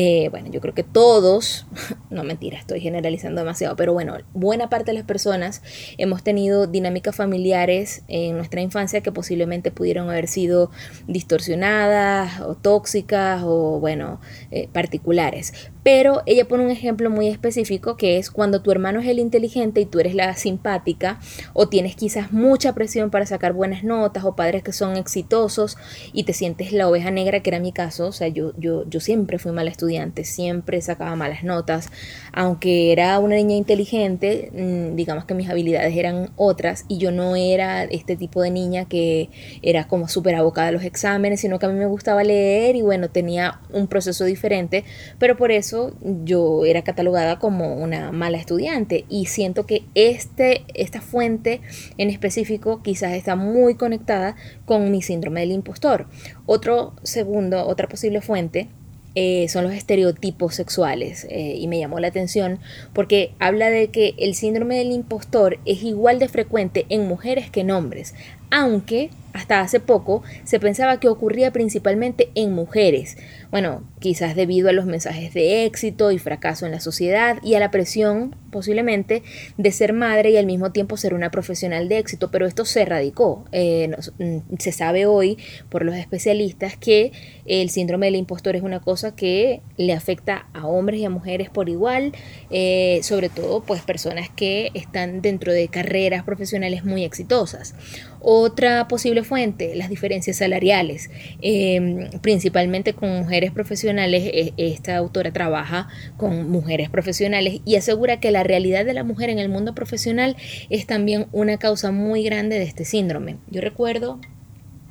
Eh, 0.00 0.28
bueno, 0.30 0.48
yo 0.48 0.60
creo 0.60 0.74
que 0.74 0.84
todos, 0.84 1.66
no 2.10 2.22
mentira, 2.22 2.56
estoy 2.56 2.78
generalizando 2.78 3.40
demasiado, 3.40 3.74
pero 3.74 3.92
bueno, 3.92 4.16
buena 4.32 4.70
parte 4.70 4.92
de 4.92 4.94
las 4.94 5.04
personas 5.04 5.60
hemos 5.96 6.22
tenido 6.22 6.68
dinámicas 6.68 7.16
familiares 7.16 8.04
en 8.06 8.36
nuestra 8.36 8.60
infancia 8.60 9.00
que 9.00 9.10
posiblemente 9.10 9.72
pudieron 9.72 10.08
haber 10.08 10.28
sido 10.28 10.70
distorsionadas 11.08 12.40
o 12.42 12.54
tóxicas 12.54 13.42
o 13.44 13.80
bueno, 13.80 14.20
eh, 14.52 14.68
particulares. 14.72 15.52
Pero 15.90 16.22
ella 16.26 16.46
pone 16.46 16.64
un 16.64 16.70
ejemplo 16.70 17.08
muy 17.08 17.28
específico 17.28 17.96
que 17.96 18.18
es 18.18 18.30
cuando 18.30 18.60
tu 18.60 18.70
hermano 18.70 19.00
es 19.00 19.06
el 19.06 19.18
inteligente 19.18 19.80
y 19.80 19.86
tú 19.86 20.00
eres 20.00 20.14
la 20.14 20.34
simpática 20.34 21.18
o 21.54 21.70
tienes 21.70 21.96
quizás 21.96 22.30
mucha 22.30 22.74
presión 22.74 23.08
para 23.08 23.24
sacar 23.24 23.54
buenas 23.54 23.84
notas 23.84 24.24
o 24.24 24.36
padres 24.36 24.62
que 24.62 24.74
son 24.74 24.98
exitosos 24.98 25.78
y 26.12 26.24
te 26.24 26.34
sientes 26.34 26.72
la 26.72 26.90
oveja 26.90 27.10
negra, 27.10 27.40
que 27.40 27.48
era 27.48 27.58
mi 27.58 27.72
caso, 27.72 28.08
o 28.08 28.12
sea, 28.12 28.28
yo, 28.28 28.52
yo, 28.58 28.84
yo 28.90 29.00
siempre 29.00 29.38
fui 29.38 29.50
mala 29.50 29.70
estudiante, 29.70 30.24
siempre 30.24 30.82
sacaba 30.82 31.16
malas 31.16 31.42
notas, 31.42 31.88
aunque 32.34 32.92
era 32.92 33.18
una 33.18 33.36
niña 33.36 33.56
inteligente, 33.56 34.50
mm, 34.52 34.94
digamos 34.94 35.24
que 35.24 35.32
mis 35.32 35.48
habilidades 35.48 35.96
eran 35.96 36.32
otras 36.36 36.84
y 36.88 36.98
yo 36.98 37.12
no 37.12 37.34
era 37.34 37.84
este 37.84 38.14
tipo 38.14 38.42
de 38.42 38.50
niña 38.50 38.84
que 38.84 39.30
era 39.62 39.88
como 39.88 40.06
súper 40.06 40.34
abocada 40.34 40.68
a 40.68 40.72
los 40.72 40.84
exámenes, 40.84 41.40
sino 41.40 41.58
que 41.58 41.64
a 41.64 41.70
mí 41.70 41.78
me 41.78 41.86
gustaba 41.86 42.24
leer 42.24 42.76
y 42.76 42.82
bueno, 42.82 43.08
tenía 43.08 43.60
un 43.72 43.86
proceso 43.86 44.26
diferente, 44.26 44.84
pero 45.18 45.38
por 45.38 45.50
eso 45.50 45.77
yo 46.24 46.64
era 46.64 46.82
catalogada 46.82 47.38
como 47.38 47.74
una 47.74 48.12
mala 48.12 48.38
estudiante 48.38 49.04
y 49.08 49.26
siento 49.26 49.66
que 49.66 49.82
este, 49.94 50.64
esta 50.74 51.00
fuente 51.00 51.60
en 51.96 52.10
específico 52.10 52.82
quizás 52.82 53.12
está 53.12 53.36
muy 53.36 53.74
conectada 53.74 54.36
con 54.64 54.90
mi 54.90 55.02
síndrome 55.02 55.40
del 55.40 55.52
impostor. 55.52 56.06
Otro 56.46 56.94
segundo, 57.02 57.66
otra 57.66 57.88
posible 57.88 58.20
fuente 58.20 58.68
eh, 59.14 59.48
son 59.48 59.64
los 59.64 59.72
estereotipos 59.72 60.54
sexuales 60.54 61.26
eh, 61.30 61.56
y 61.56 61.66
me 61.66 61.78
llamó 61.78 61.98
la 61.98 62.06
atención 62.08 62.60
porque 62.92 63.32
habla 63.40 63.68
de 63.70 63.88
que 63.88 64.14
el 64.18 64.34
síndrome 64.34 64.76
del 64.76 64.92
impostor 64.92 65.58
es 65.64 65.82
igual 65.82 66.18
de 66.18 66.28
frecuente 66.28 66.86
en 66.88 67.08
mujeres 67.08 67.50
que 67.50 67.62
en 67.62 67.72
hombres, 67.72 68.14
aunque 68.50 69.10
hasta 69.32 69.60
hace 69.60 69.78
poco 69.78 70.22
se 70.44 70.58
pensaba 70.58 71.00
que 71.00 71.08
ocurría 71.08 71.52
principalmente 71.52 72.30
en 72.34 72.52
mujeres. 72.52 73.16
Bueno, 73.50 73.82
quizás 73.98 74.36
debido 74.36 74.68
a 74.68 74.72
los 74.72 74.84
mensajes 74.84 75.32
de 75.32 75.64
éxito 75.64 76.10
y 76.10 76.18
fracaso 76.18 76.66
en 76.66 76.72
la 76.72 76.80
sociedad 76.80 77.38
y 77.42 77.54
a 77.54 77.60
la 77.60 77.70
presión, 77.70 78.34
posiblemente, 78.50 79.22
de 79.56 79.72
ser 79.72 79.92
madre 79.92 80.30
y 80.30 80.36
al 80.36 80.46
mismo 80.46 80.72
tiempo 80.72 80.96
ser 80.96 81.14
una 81.14 81.30
profesional 81.30 81.88
de 81.88 81.98
éxito, 81.98 82.30
pero 82.30 82.46
esto 82.46 82.64
se 82.64 82.82
erradicó. 82.82 83.44
Eh, 83.52 83.90
mm, 84.18 84.56
se 84.58 84.72
sabe 84.72 85.06
hoy 85.06 85.38
por 85.68 85.84
los 85.84 85.96
especialistas 85.96 86.76
que 86.76 87.12
el 87.46 87.70
síndrome 87.70 88.06
del 88.06 88.16
impostor 88.16 88.56
es 88.56 88.62
una 88.62 88.80
cosa 88.80 89.14
que 89.14 89.62
le 89.76 89.92
afecta 89.92 90.48
a 90.52 90.66
hombres 90.66 91.00
y 91.00 91.04
a 91.04 91.10
mujeres 91.10 91.48
por 91.48 91.68
igual, 91.68 92.12
eh, 92.50 93.00
sobre 93.02 93.28
todo 93.28 93.62
pues 93.62 93.82
personas 93.82 94.28
que 94.28 94.70
están 94.74 95.22
dentro 95.22 95.52
de 95.52 95.68
carreras 95.68 96.24
profesionales 96.24 96.84
muy 96.84 97.04
exitosas. 97.04 97.74
Otra 98.20 98.88
posible 98.88 99.22
fuente, 99.22 99.74
las 99.74 99.88
diferencias 99.88 100.36
salariales, 100.36 101.10
em, 101.40 102.10
principalmente 102.20 102.92
con 102.92 103.10
mujeres 103.10 103.52
profesionales. 103.52 104.24
E, 104.32 104.54
esta 104.56 104.96
autora 104.96 105.32
trabaja 105.32 105.88
con 106.16 106.50
mujeres 106.50 106.90
profesionales 106.90 107.60
y 107.64 107.76
asegura 107.76 108.20
que 108.20 108.30
la 108.30 108.42
realidad 108.42 108.84
de 108.84 108.94
la 108.94 109.04
mujer 109.04 109.30
en 109.30 109.38
el 109.38 109.48
mundo 109.48 109.74
profesional 109.74 110.36
es 110.70 110.86
también 110.86 111.26
una 111.32 111.58
causa 111.58 111.90
muy 111.92 112.22
grande 112.22 112.58
de 112.58 112.64
este 112.64 112.84
síndrome. 112.84 113.36
Yo 113.50 113.60
recuerdo 113.60 114.20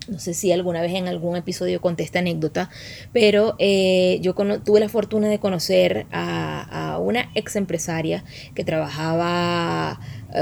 no 0.08 0.20
sé 0.20 0.34
si 0.34 0.52
alguna 0.52 0.82
vez 0.82 0.94
en 0.94 1.08
algún 1.08 1.36
episodio 1.36 1.82
conté 1.82 2.04
esta 2.04 2.20
anécdota, 2.20 2.70
pero 3.12 3.56
eh, 3.60 4.20
yo 4.22 4.34
tuve 4.34 4.80
la 4.80 4.90
fortuna 4.90 5.28
de 5.28 5.40
conocer 5.40 6.06
a, 6.12 6.94
a, 6.94 6.98
una 6.98 7.30
ex 7.36 7.56
empresaria 7.56 8.24
que 8.56 8.64
trabajaba 8.64 10.00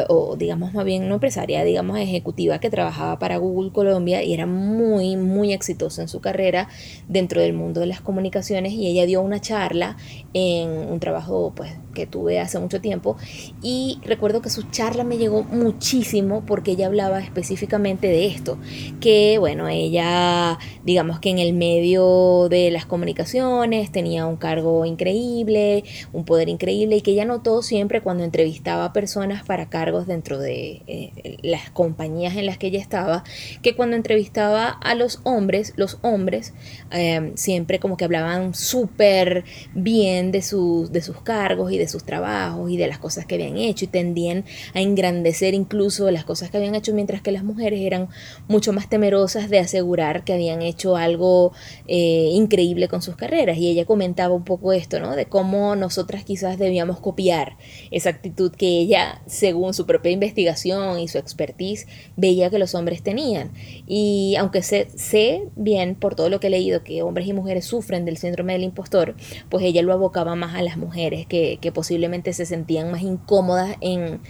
o 0.09 0.35
digamos 0.35 0.73
más 0.73 0.85
bien 0.85 1.07
no 1.07 1.15
empresaria, 1.15 1.63
digamos 1.63 1.97
ejecutiva 1.99 2.59
que 2.59 2.69
trabajaba 2.69 3.19
para 3.19 3.37
Google 3.37 3.71
Colombia 3.71 4.23
y 4.23 4.33
era 4.33 4.45
muy, 4.45 5.15
muy 5.15 5.53
exitosa 5.53 6.01
en 6.01 6.07
su 6.07 6.21
carrera 6.21 6.67
dentro 7.07 7.41
del 7.41 7.53
mundo 7.53 7.81
de 7.81 7.87
las 7.87 8.01
comunicaciones 8.01 8.73
y 8.73 8.87
ella 8.87 9.05
dio 9.05 9.21
una 9.21 9.39
charla 9.39 9.97
en 10.33 10.69
un 10.69 10.99
trabajo 10.99 11.53
pues 11.55 11.71
que 11.95 12.05
tuve 12.05 12.39
hace 12.39 12.59
mucho 12.59 12.81
tiempo. 12.81 13.17
Y 13.63 13.99
recuerdo 14.03 14.41
que 14.41 14.49
su 14.49 14.63
charla 14.69 15.03
me 15.03 15.17
llegó 15.17 15.43
muchísimo 15.43 16.43
porque 16.45 16.71
ella 16.71 16.87
hablaba 16.87 17.19
específicamente 17.19 18.07
de 18.07 18.27
esto, 18.27 18.59
que 18.99 19.37
bueno, 19.39 19.67
ella 19.67 20.59
digamos 20.83 21.19
que 21.19 21.29
en 21.29 21.39
el 21.39 21.53
medio 21.53 22.49
de 22.49 22.69
las 22.69 22.85
comunicaciones 22.85 23.91
tenía 23.91 24.25
un 24.27 24.35
cargo 24.35 24.85
increíble, 24.85 25.83
un 26.11 26.25
poder 26.25 26.49
increíble 26.49 26.97
y 26.97 27.01
que 27.01 27.11
ella 27.11 27.25
notó 27.25 27.61
siempre 27.61 28.01
cuando 28.01 28.23
entrevistaba 28.23 28.85
a 28.85 28.93
personas 28.93 29.43
para 29.43 29.69
cargos 29.75 30.07
dentro 30.07 30.39
de 30.39 30.83
eh, 30.87 31.37
las 31.41 31.69
compañías 31.69 32.37
en 32.37 32.45
las 32.45 32.57
que 32.57 32.67
ella 32.67 32.79
estaba, 32.79 33.25
que 33.61 33.75
cuando 33.75 33.97
entrevistaba 33.97 34.69
a 34.69 34.95
los 34.95 35.19
hombres, 35.23 35.73
los 35.75 35.97
hombres 36.01 36.53
eh, 36.91 37.33
siempre 37.35 37.81
como 37.81 37.97
que 37.97 38.05
hablaban 38.05 38.53
súper 38.53 39.43
bien 39.73 40.31
de 40.31 40.41
sus, 40.41 40.93
de 40.93 41.01
sus 41.01 41.19
cargos 41.21 41.73
y 41.73 41.77
de 41.77 41.89
sus 41.89 42.05
trabajos 42.05 42.71
y 42.71 42.77
de 42.77 42.87
las 42.87 42.99
cosas 42.99 43.25
que 43.25 43.35
habían 43.35 43.57
hecho 43.57 43.83
y 43.83 43.89
tendían 43.89 44.45
a 44.73 44.79
engrandecer 44.79 45.53
incluso 45.53 46.09
las 46.09 46.23
cosas 46.23 46.49
que 46.49 46.55
habían 46.55 46.75
hecho, 46.75 46.93
mientras 46.93 47.21
que 47.21 47.33
las 47.33 47.43
mujeres 47.43 47.81
eran 47.81 48.07
mucho 48.47 48.71
más 48.71 48.87
temerosas 48.87 49.49
de 49.49 49.59
asegurar 49.59 50.23
que 50.23 50.31
habían 50.31 50.61
hecho 50.61 50.95
algo 50.95 51.51
eh, 51.85 52.29
increíble 52.31 52.87
con 52.87 53.01
sus 53.01 53.17
carreras. 53.17 53.57
Y 53.57 53.67
ella 53.67 53.83
comentaba 53.83 54.33
un 54.33 54.45
poco 54.45 54.71
esto, 54.71 55.01
¿no? 55.01 55.17
De 55.17 55.25
cómo 55.25 55.75
nosotras 55.75 56.23
quizás 56.23 56.57
debíamos 56.57 57.01
copiar 57.01 57.57
esa 57.91 58.11
actitud 58.11 58.53
que 58.53 58.67
ella, 58.67 59.21
según 59.25 59.64
su 59.73 59.85
propia 59.85 60.11
investigación 60.11 60.99
y 60.99 61.07
su 61.07 61.17
expertise, 61.17 61.87
veía 62.15 62.49
que 62.49 62.59
los 62.59 62.75
hombres 62.75 63.03
tenían. 63.03 63.51
Y 63.87 64.35
aunque 64.37 64.61
sé, 64.61 64.87
sé 64.95 65.47
bien 65.55 65.95
por 65.95 66.15
todo 66.15 66.29
lo 66.29 66.39
que 66.39 66.47
he 66.47 66.49
leído 66.49 66.83
que 66.83 67.01
hombres 67.01 67.27
y 67.27 67.33
mujeres 67.33 67.65
sufren 67.65 68.05
del 68.05 68.17
síndrome 68.17 68.53
del 68.53 68.63
impostor, 68.63 69.15
pues 69.49 69.63
ella 69.63 69.81
lo 69.81 69.93
abocaba 69.93 70.35
más 70.35 70.55
a 70.55 70.61
las 70.61 70.77
mujeres 70.77 71.25
que, 71.27 71.57
que 71.61 71.71
posiblemente 71.71 72.33
se 72.33 72.45
sentían 72.45 72.91
más 72.91 73.01
incómodas 73.01 73.75
en 73.81 74.21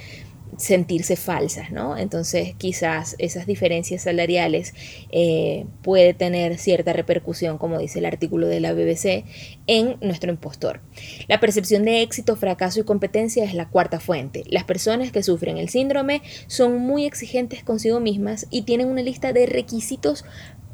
sentirse 0.57 1.15
falsas, 1.15 1.71
¿no? 1.71 1.97
Entonces 1.97 2.53
quizás 2.57 3.15
esas 3.19 3.45
diferencias 3.45 4.03
salariales 4.03 4.73
eh, 5.11 5.65
puede 5.81 6.13
tener 6.13 6.57
cierta 6.57 6.93
repercusión, 6.93 7.57
como 7.57 7.79
dice 7.79 7.99
el 7.99 8.05
artículo 8.05 8.47
de 8.47 8.59
la 8.59 8.73
BBC, 8.73 9.25
en 9.67 9.97
nuestro 10.01 10.31
impostor. 10.31 10.81
La 11.27 11.39
percepción 11.39 11.85
de 11.85 12.01
éxito, 12.01 12.35
fracaso 12.35 12.79
y 12.79 12.83
competencia 12.83 13.43
es 13.43 13.53
la 13.53 13.69
cuarta 13.69 13.99
fuente. 13.99 14.43
Las 14.47 14.63
personas 14.63 15.11
que 15.11 15.23
sufren 15.23 15.57
el 15.57 15.69
síndrome 15.69 16.21
son 16.47 16.79
muy 16.79 17.05
exigentes 17.05 17.63
consigo 17.63 17.99
mismas 17.99 18.47
y 18.49 18.63
tienen 18.63 18.87
una 18.87 19.01
lista 19.01 19.33
de 19.33 19.45
requisitos 19.45 20.25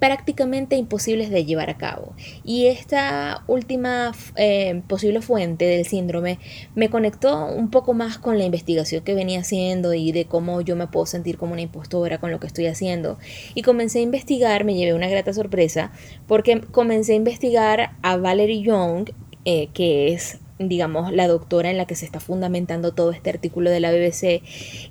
prácticamente 0.02 0.78
imposibles 0.78 1.30
de 1.30 1.46
llevar 1.46 1.70
a 1.70 1.78
cabo. 1.78 2.16
Y 2.44 2.66
esta 2.66 3.44
última 3.46 4.14
eh, 4.36 4.82
posible 4.88 5.22
fuente 5.22 5.66
del 5.66 5.86
síndrome 5.86 6.40
me 6.74 6.90
conectó 6.90 7.46
un 7.46 7.70
poco 7.70 7.94
más 7.94 8.18
con 8.18 8.40
la 8.40 8.44
investigación 8.44 9.04
que 9.04 9.14
venía 9.14 9.42
haciendo 9.42 9.94
y 9.94 10.12
de 10.12 10.26
cómo 10.26 10.62
yo 10.62 10.76
me 10.76 10.88
puedo 10.88 11.06
sentir 11.06 11.38
como 11.38 11.54
una 11.54 11.62
impostora 11.62 12.20
con 12.20 12.32
lo 12.32 12.40
que 12.40 12.48
estoy 12.48 12.66
haciendo. 12.66 13.20
Y 13.54 13.62
comencé 13.62 14.00
a 14.00 14.02
investigar, 14.02 14.66
me 14.66 14.74
llevé 14.74 14.96
una 14.96 15.08
grata 15.08 15.34
sorpresa, 15.34 15.92
porque 16.26 16.62
comencé 16.62 17.14
a 17.14 17.18
investigar 17.18 17.92
a 18.02 18.18
Valerie 18.18 18.64
Young, 18.64 19.12
eh, 19.46 19.68
que 19.72 20.14
es 20.14 20.40
digamos, 20.58 21.12
la 21.12 21.28
doctora 21.28 21.70
en 21.70 21.78
la 21.78 21.86
que 21.86 21.96
se 21.96 22.06
está 22.06 22.20
fundamentando 22.20 22.94
todo 22.94 23.12
este 23.12 23.30
artículo 23.30 23.70
de 23.70 23.80
la 23.80 23.92
BBC. 23.92 24.42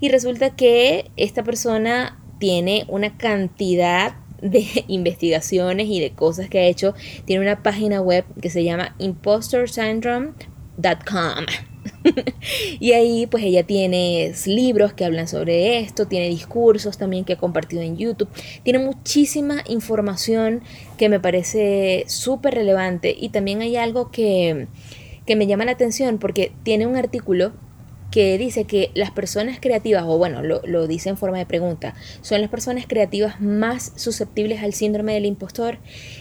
Y 0.01 0.09
resulta 0.09 0.55
que 0.55 1.11
esta 1.17 1.43
persona 1.43 2.21
tiene 2.39 2.85
una 2.89 3.17
cantidad 3.17 4.15
de 4.43 4.85
investigaciones 4.89 5.89
y 5.89 6.01
de 6.01 6.11
cosas 6.13 6.49
que 6.49 6.59
ha 6.59 6.67
hecho. 6.67 6.95
Tiene 7.25 7.43
una 7.43 7.63
página 7.63 8.01
web 8.01 8.25
que 8.41 8.51
se 8.51 8.65
llama 8.65 8.95
impostorsyndrome.com. 8.99 11.47
y 12.81 12.93
ahí 12.93 13.27
pues 13.27 13.45
ella 13.45 13.65
tiene 13.65 14.33
libros 14.47 14.93
que 14.93 15.05
hablan 15.05 15.29
sobre 15.29 15.79
esto, 15.79 16.07
tiene 16.07 16.29
discursos 16.29 16.99
también 16.99 17.25
que 17.25 17.35
ha 17.35 17.39
compartido 17.39 17.83
en 17.83 17.97
YouTube, 17.97 18.29
tiene 18.63 18.79
muchísima 18.79 19.63
información 19.67 20.63
que 20.99 21.09
me 21.09 21.21
parece 21.21 22.05
súper 22.07 22.55
relevante 22.55 23.15
y 23.19 23.31
también 23.31 23.63
hay 23.63 23.77
algo 23.77 24.11
que, 24.11 24.69
que 25.27 25.37
me 25.37 25.47
llama 25.47 25.65
la 25.65 25.73
atención 25.73 26.19
porque 26.19 26.53
tiene 26.63 26.87
un 26.87 26.97
artículo 26.97 27.53
que 28.11 28.37
dice 28.39 28.65
que 28.65 28.91
las 28.95 29.11
personas 29.11 29.59
creativas, 29.61 30.05
o 30.07 30.19
bueno, 30.19 30.43
lo, 30.43 30.87
dice 30.87 31.09
en 31.09 31.17
forma 31.17 31.39
de 31.39 31.47
pregunta, 31.47 31.95
son 32.23 32.41
las 32.41 32.51
personas 32.51 32.87
creativas 32.87 33.41
más 33.41 33.93
susceptibles 33.97 34.63
al 34.63 34.73
síndrome 34.73 35.15
del 35.15 35.27
impostor. 35.27 35.79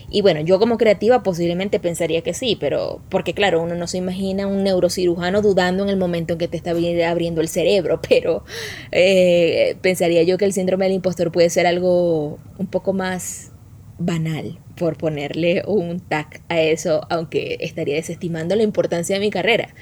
Y 0.10 0.22
bueno, 0.22 0.42
yo 0.42 0.60
como 0.60 0.78
creativa 0.78 1.24
posiblemente 1.24 1.80
pensaría 1.80 2.22
que 2.22 2.34
sí, 2.34 2.58
pero 2.60 3.02
porque 3.10 3.34
claro, 3.34 3.62
uno 3.62 3.76
no 3.76 3.88
se 3.88 3.98
imagina 3.98 4.48
un 4.48 4.64
neurocirujano 4.64 5.42
dudando 5.42 5.84
en 5.84 5.90
el 5.90 5.98
momento 5.98 6.34
en 6.34 6.40
que 6.40 6.48
te 6.48 6.58
está 6.58 6.72
abriendo 6.72 7.42
el 7.42 7.48
cerebro, 7.48 8.00
pero 8.10 8.44
eh, 8.92 9.76
pensaría 9.82 10.24
yo 10.24 10.38
que 10.38 10.46
el 10.46 10.54
síndrome 10.54 10.86
del 10.86 10.94
impostor 10.94 11.32
puede 11.32 11.50
ser 11.50 11.66
algo 11.66 12.38
un 12.58 12.68
poco 12.68 12.94
más 12.94 13.52
banal 13.98 14.60
por 14.78 14.96
ponerle 14.98 15.64
un 15.68 16.00
tag 16.00 16.42
a 16.48 16.62
eso, 16.62 17.06
aunque 17.10 17.58
estaría 17.60 17.96
desestimando 17.96 18.56
la 18.56 18.64
importancia 18.64 19.16
de 19.16 19.20
mi 19.20 19.30
carrera. 19.30 19.76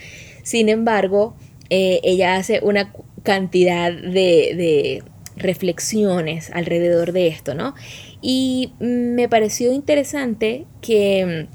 Sin 0.43 0.69
embargo, 0.69 1.35
eh, 1.69 1.99
ella 2.03 2.35
hace 2.35 2.59
una 2.63 2.93
cantidad 3.23 3.91
de, 3.91 5.03
reflexiones 5.35 6.49
alrededor 6.51 7.11
de 7.11 7.27
esto, 7.27 7.53
¿no? 7.53 7.75
Y 8.21 8.73
me 8.79 9.29
pareció 9.29 9.71
interesante 9.71 10.65
que 10.81 11.47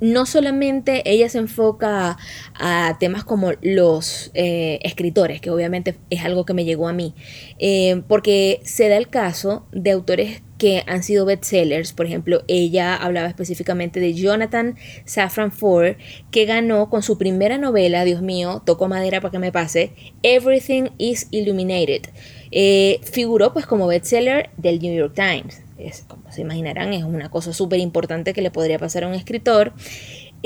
mm, 0.00 0.12
no 0.12 0.26
solamente 0.26 1.02
ella 1.10 1.30
se 1.30 1.38
enfoca 1.38 2.18
a, 2.54 2.96
temas 3.00 3.24
como 3.24 3.52
los 3.62 4.30
eh, 4.34 4.80
escritores, 4.82 5.40
que 5.40 5.50
obviamente 5.50 5.96
es 6.10 6.24
algo 6.24 6.44
que 6.44 6.52
me 6.52 6.66
llegó 6.66 6.88
a 6.88 6.92
mí, 6.92 7.14
eh, 7.58 8.02
porque 8.06 8.60
se 8.64 8.90
da 8.90 8.98
el 8.98 9.08
caso 9.08 9.66
de 9.72 9.92
autores 9.92 10.42
que 10.58 10.82
han 10.86 11.02
sido 11.02 11.26
bestsellers. 11.26 11.92
Por 11.92 12.06
ejemplo, 12.06 12.42
ella 12.48 12.96
hablaba 12.96 13.28
específicamente 13.28 14.00
de 14.00 14.14
Jonathan 14.14 14.76
Safran 15.04 15.52
Foer, 15.52 15.98
que 16.30 16.44
ganó 16.44 16.90
con 16.90 17.02
su 17.02 17.18
primera 17.18 17.58
novela, 17.58 18.04
Dios 18.04 18.22
mío, 18.22 18.62
toco 18.64 18.88
madera 18.88 19.20
para 19.20 19.32
que 19.32 19.38
me 19.38 19.52
pase, 19.52 19.92
Everything 20.22 20.90
is 20.98 21.28
Illuminated. 21.30 22.02
Eh, 22.50 23.00
figuró 23.02 23.52
pues 23.52 23.66
como 23.66 23.86
bestseller 23.86 24.50
del 24.56 24.78
New 24.78 24.94
York 24.94 25.14
Times. 25.14 25.62
Es, 25.78 26.02
como 26.02 26.30
se 26.30 26.42
imaginarán, 26.42 26.92
es 26.92 27.02
una 27.02 27.30
cosa 27.30 27.52
súper 27.52 27.80
importante 27.80 28.32
que 28.32 28.42
le 28.42 28.50
podría 28.50 28.78
pasar 28.78 29.04
a 29.04 29.08
un 29.08 29.14
escritor. 29.14 29.72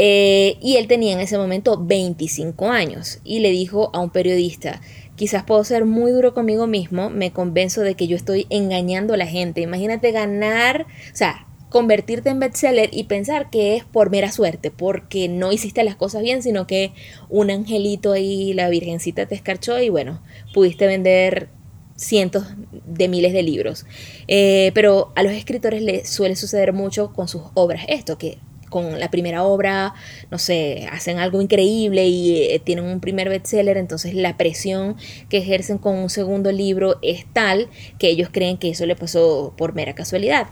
Eh, 0.01 0.57
y 0.63 0.77
él 0.77 0.87
tenía 0.87 1.13
en 1.13 1.21
ese 1.21 1.37
momento 1.37 1.77
25 1.77 2.71
años 2.71 3.19
y 3.25 3.41
le 3.41 3.51
dijo 3.51 3.91
a 3.93 3.99
un 3.99 4.11
periodista, 4.11 4.81
Quizás 5.19 5.43
puedo 5.43 5.65
ser 5.65 5.85
muy 5.85 6.13
duro 6.13 6.33
conmigo 6.33 6.69
mismo, 6.69 7.11
me 7.11 7.33
convenzo 7.33 7.81
de 7.81 7.97
que 7.97 8.07
yo 8.07 8.15
estoy 8.15 8.47
engañando 8.51 9.15
a 9.15 9.17
la 9.17 9.27
gente. 9.27 9.61
Imagínate 9.61 10.13
ganar, 10.13 10.87
o 11.13 11.17
sea, 11.17 11.49
convertirte 11.71 12.29
en 12.31 12.39
bestseller 12.39 12.91
y 12.93 13.03
pensar 13.03 13.51
que 13.51 13.75
es 13.75 13.85
por 13.85 14.11
mera 14.11 14.31
suerte, 14.31 14.71
porque 14.71 15.29
no 15.29 15.51
hiciste 15.51 15.83
las 15.83 15.97
cosas 15.97 16.23
bien, 16.23 16.41
sino 16.41 16.69
que 16.69 16.93
un 17.29 17.51
angelito 17.51 18.13
ahí, 18.13 18.55
la 18.55 18.69
virgencita 18.69 19.27
te 19.27 19.35
escarchó 19.35 19.81
y 19.81 19.89
bueno, 19.89 20.23
pudiste 20.55 20.87
vender 20.87 21.49
cientos 21.97 22.45
de 22.87 23.09
miles 23.09 23.33
de 23.33 23.43
libros. 23.43 23.87
Eh, 24.29 24.71
pero 24.73 25.13
a 25.17 25.25
los 25.25 25.33
escritores 25.33 25.83
les 25.83 26.09
suele 26.09 26.37
suceder 26.37 26.73
mucho 26.73 27.13
con 27.13 27.27
sus 27.27 27.43
obras 27.55 27.85
esto, 27.89 28.19
que 28.19 28.39
con 28.69 28.99
la 29.01 29.11
primera 29.11 29.43
obra, 29.43 29.95
no 30.31 30.39
sé, 30.39 30.89
hacen 30.93 31.19
algo 31.19 31.41
increíble 31.41 32.07
y 32.07 32.43
eh, 32.43 32.61
tienen 32.63 32.85
un 32.85 33.01
primer 33.01 33.29
bestseller, 33.29 33.77
entonces 33.77 34.15
la 34.15 34.37
presión 34.37 34.97
que 35.29 35.39
ejercen 35.39 35.79
con 35.79 35.97
un 35.97 36.11
segundo 36.11 36.53
libro 36.53 36.99
es 37.03 37.27
tal 37.33 37.69
que 37.99 38.09
ellos 38.09 38.29
creen 38.33 38.59
que 38.59 38.71
eso 38.71 38.87
le 38.87 38.97
pasó 38.97 39.55
por 39.57 39.75
mera 39.75 39.95
casualidad. 39.95 40.47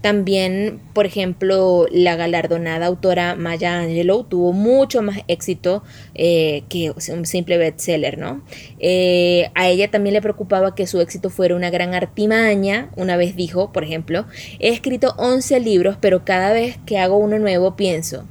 También, 0.00 0.80
por 0.92 1.06
ejemplo, 1.06 1.86
la 1.90 2.16
galardonada 2.16 2.86
autora 2.86 3.36
Maya 3.36 3.78
Angelou 3.78 4.24
tuvo 4.24 4.52
mucho 4.52 5.02
más 5.02 5.20
éxito 5.28 5.82
eh, 6.14 6.64
que 6.68 6.92
un 7.12 7.26
simple 7.26 7.56
bestseller, 7.56 8.18
¿no? 8.18 8.42
Eh, 8.78 9.50
a 9.54 9.68
ella 9.68 9.90
también 9.90 10.14
le 10.14 10.22
preocupaba 10.22 10.74
que 10.74 10.86
su 10.86 11.00
éxito 11.00 11.30
fuera 11.30 11.54
una 11.54 11.70
gran 11.70 11.94
artimaña. 11.94 12.90
Una 12.96 13.16
vez 13.16 13.36
dijo, 13.36 13.72
por 13.72 13.84
ejemplo, 13.84 14.26
he 14.58 14.70
escrito 14.70 15.14
11 15.18 15.60
libros, 15.60 15.96
pero 16.00 16.24
cada 16.24 16.52
vez 16.52 16.78
que 16.84 16.98
hago 16.98 17.16
uno 17.16 17.38
nuevo 17.38 17.61
pienso, 17.76 18.26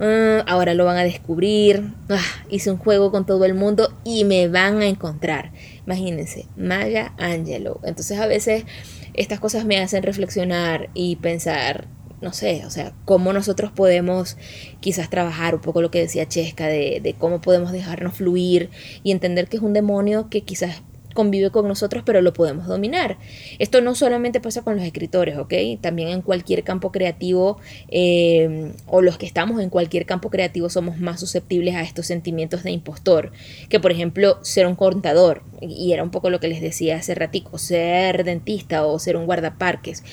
ah, 0.00 0.44
ahora 0.46 0.74
lo 0.74 0.84
van 0.84 0.96
a 0.96 1.04
descubrir, 1.04 1.92
ah, 2.08 2.20
hice 2.48 2.70
un 2.70 2.78
juego 2.78 3.10
con 3.10 3.26
todo 3.26 3.44
el 3.44 3.54
mundo 3.54 3.92
y 4.04 4.24
me 4.24 4.48
van 4.48 4.80
a 4.80 4.86
encontrar. 4.86 5.52
Imagínense, 5.86 6.46
Maya 6.56 7.14
Angelou. 7.18 7.80
Entonces 7.82 8.18
a 8.18 8.26
veces 8.26 8.64
estas 9.14 9.40
cosas 9.40 9.64
me 9.64 9.78
hacen 9.78 10.02
reflexionar 10.02 10.90
y 10.94 11.16
pensar, 11.16 11.88
no 12.20 12.32
sé, 12.32 12.64
o 12.66 12.70
sea, 12.70 12.92
cómo 13.04 13.32
nosotros 13.32 13.70
podemos 13.72 14.36
quizás 14.80 15.10
trabajar 15.10 15.54
un 15.54 15.60
poco 15.60 15.82
lo 15.82 15.90
que 15.90 16.00
decía 16.00 16.28
Chesca, 16.28 16.66
de, 16.66 17.00
de, 17.02 17.14
cómo 17.14 17.40
podemos 17.40 17.72
dejarnos 17.72 18.14
fluir 18.14 18.70
y 19.02 19.12
entender 19.12 19.48
que 19.48 19.56
es 19.56 19.62
un 19.62 19.72
demonio 19.72 20.28
que 20.30 20.42
quizás 20.42 20.82
convive 21.18 21.50
con 21.50 21.66
nosotros, 21.66 22.04
pero 22.06 22.22
lo 22.22 22.32
podemos 22.32 22.68
dominar. 22.68 23.18
Esto 23.58 23.80
no 23.80 23.96
solamente 23.96 24.40
pasa 24.40 24.62
con 24.62 24.76
los 24.76 24.84
escritores, 24.84 25.36
¿ok? 25.36 25.52
También 25.80 26.10
en 26.10 26.22
cualquier 26.22 26.62
campo 26.62 26.92
creativo 26.92 27.58
eh, 27.88 28.72
o 28.86 29.02
los 29.02 29.18
que 29.18 29.26
estamos 29.26 29.60
en 29.60 29.68
cualquier 29.68 30.06
campo 30.06 30.30
creativo 30.30 30.70
somos 30.70 31.00
más 31.00 31.18
susceptibles 31.18 31.74
a 31.74 31.82
estos 31.82 32.06
sentimientos 32.06 32.62
de 32.62 32.70
impostor, 32.70 33.32
que 33.68 33.80
por 33.80 33.90
ejemplo 33.90 34.38
ser 34.42 34.68
un 34.68 34.76
contador, 34.76 35.42
y 35.60 35.92
era 35.92 36.04
un 36.04 36.12
poco 36.12 36.30
lo 36.30 36.38
que 36.38 36.46
les 36.46 36.60
decía 36.60 36.98
hace 36.98 37.16
ratico, 37.16 37.58
ser 37.58 38.22
dentista 38.22 38.86
o 38.86 38.96
ser 39.00 39.16
un 39.16 39.26
guardaparques 39.26 40.04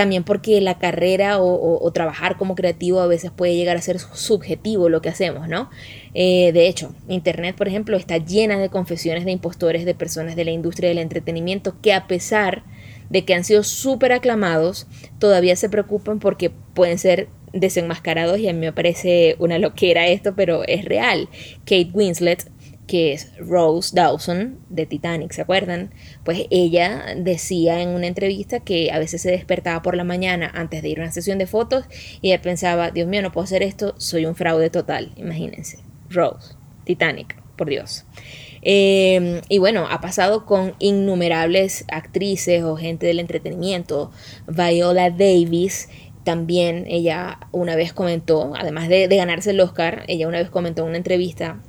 también 0.00 0.24
porque 0.24 0.62
la 0.62 0.78
carrera 0.78 1.42
o, 1.42 1.90
trabajar 1.92 2.38
como 2.38 2.54
creativo 2.54 3.00
a 3.00 3.06
veces 3.06 3.30
puede 3.30 3.54
llegar 3.54 3.76
a 3.76 3.82
ser 3.82 3.98
subjetivo 3.98 4.88
lo 4.88 5.02
que 5.02 5.10
hacemos, 5.10 5.46
¿no? 5.46 5.68
Eh, 6.14 6.52
de 6.54 6.68
hecho, 6.68 6.94
Internet, 7.06 7.54
por 7.54 7.68
ejemplo, 7.68 7.98
está 7.98 8.16
llena 8.16 8.58
de 8.58 8.70
confesiones 8.70 9.26
de 9.26 9.32
impostores 9.32 9.84
de 9.84 9.94
personas 9.94 10.36
de 10.36 10.46
la 10.46 10.52
industria 10.52 10.88
del 10.88 11.00
entretenimiento 11.00 11.78
que 11.82 11.92
a 11.92 12.06
pesar 12.06 12.62
de 13.10 13.26
que 13.26 13.34
han 13.34 13.44
sido 13.44 13.62
súper 13.62 14.12
aclamados, 14.12 14.86
todavía 15.18 15.54
se 15.54 15.68
preocupan 15.68 16.18
porque 16.18 16.48
pueden 16.48 16.96
ser 16.96 17.28
desenmascarados 17.52 18.38
y 18.38 18.48
a 18.48 18.54
mí 18.54 18.60
me 18.60 18.72
parece 18.72 19.36
una 19.38 19.58
loquera 19.58 20.06
esto, 20.06 20.34
pero 20.34 20.62
es 20.66 20.86
real. 20.86 21.28
Kate 21.66 21.90
Winslet 21.92 22.50
que 22.90 23.12
es 23.12 23.30
Rose 23.38 23.92
Dawson 23.94 24.58
de 24.68 24.84
Titanic, 24.84 25.30
¿se 25.30 25.42
acuerdan? 25.42 25.94
Pues 26.24 26.46
ella 26.50 27.14
decía 27.16 27.82
en 27.82 27.90
una 27.90 28.08
entrevista 28.08 28.58
que 28.58 28.90
a 28.90 28.98
veces 28.98 29.22
se 29.22 29.30
despertaba 29.30 29.80
por 29.80 29.96
la 29.96 30.02
mañana 30.02 30.50
antes 30.52 30.82
de 30.82 30.88
ir 30.88 30.98
a 30.98 31.04
una 31.04 31.12
sesión 31.12 31.38
de 31.38 31.46
fotos 31.46 31.84
y 32.20 32.36
pensaba, 32.38 32.90
Dios 32.90 33.06
mío, 33.06 33.22
no 33.22 33.30
puedo 33.30 33.44
hacer 33.44 33.62
esto, 33.62 33.94
soy 33.98 34.26
un 34.26 34.34
fraude 34.34 34.70
total, 34.70 35.12
imagínense. 35.14 35.78
Rose, 36.10 36.56
Titanic, 36.82 37.40
por 37.54 37.68
Dios. 37.68 38.06
Em, 38.60 39.40
y 39.48 39.58
bueno, 39.58 39.86
ha 39.88 40.00
pasado 40.00 40.44
con 40.44 40.74
innumerables 40.80 41.84
actrices 41.92 42.64
o 42.64 42.76
gente 42.76 43.06
del 43.06 43.20
entretenimiento. 43.20 44.10
Viola 44.48 45.10
Davis, 45.10 45.88
también 46.24 46.86
ella 46.88 47.38
una 47.52 47.76
vez 47.76 47.92
comentó, 47.92 48.52
además 48.58 48.88
de, 48.88 49.06
de 49.06 49.16
ganarse 49.16 49.50
el 49.50 49.60
Oscar, 49.60 50.02
ella 50.08 50.26
una 50.26 50.38
vez 50.38 50.50
comentó 50.50 50.82
en 50.82 50.88
una 50.88 50.96
entrevista 50.96 51.62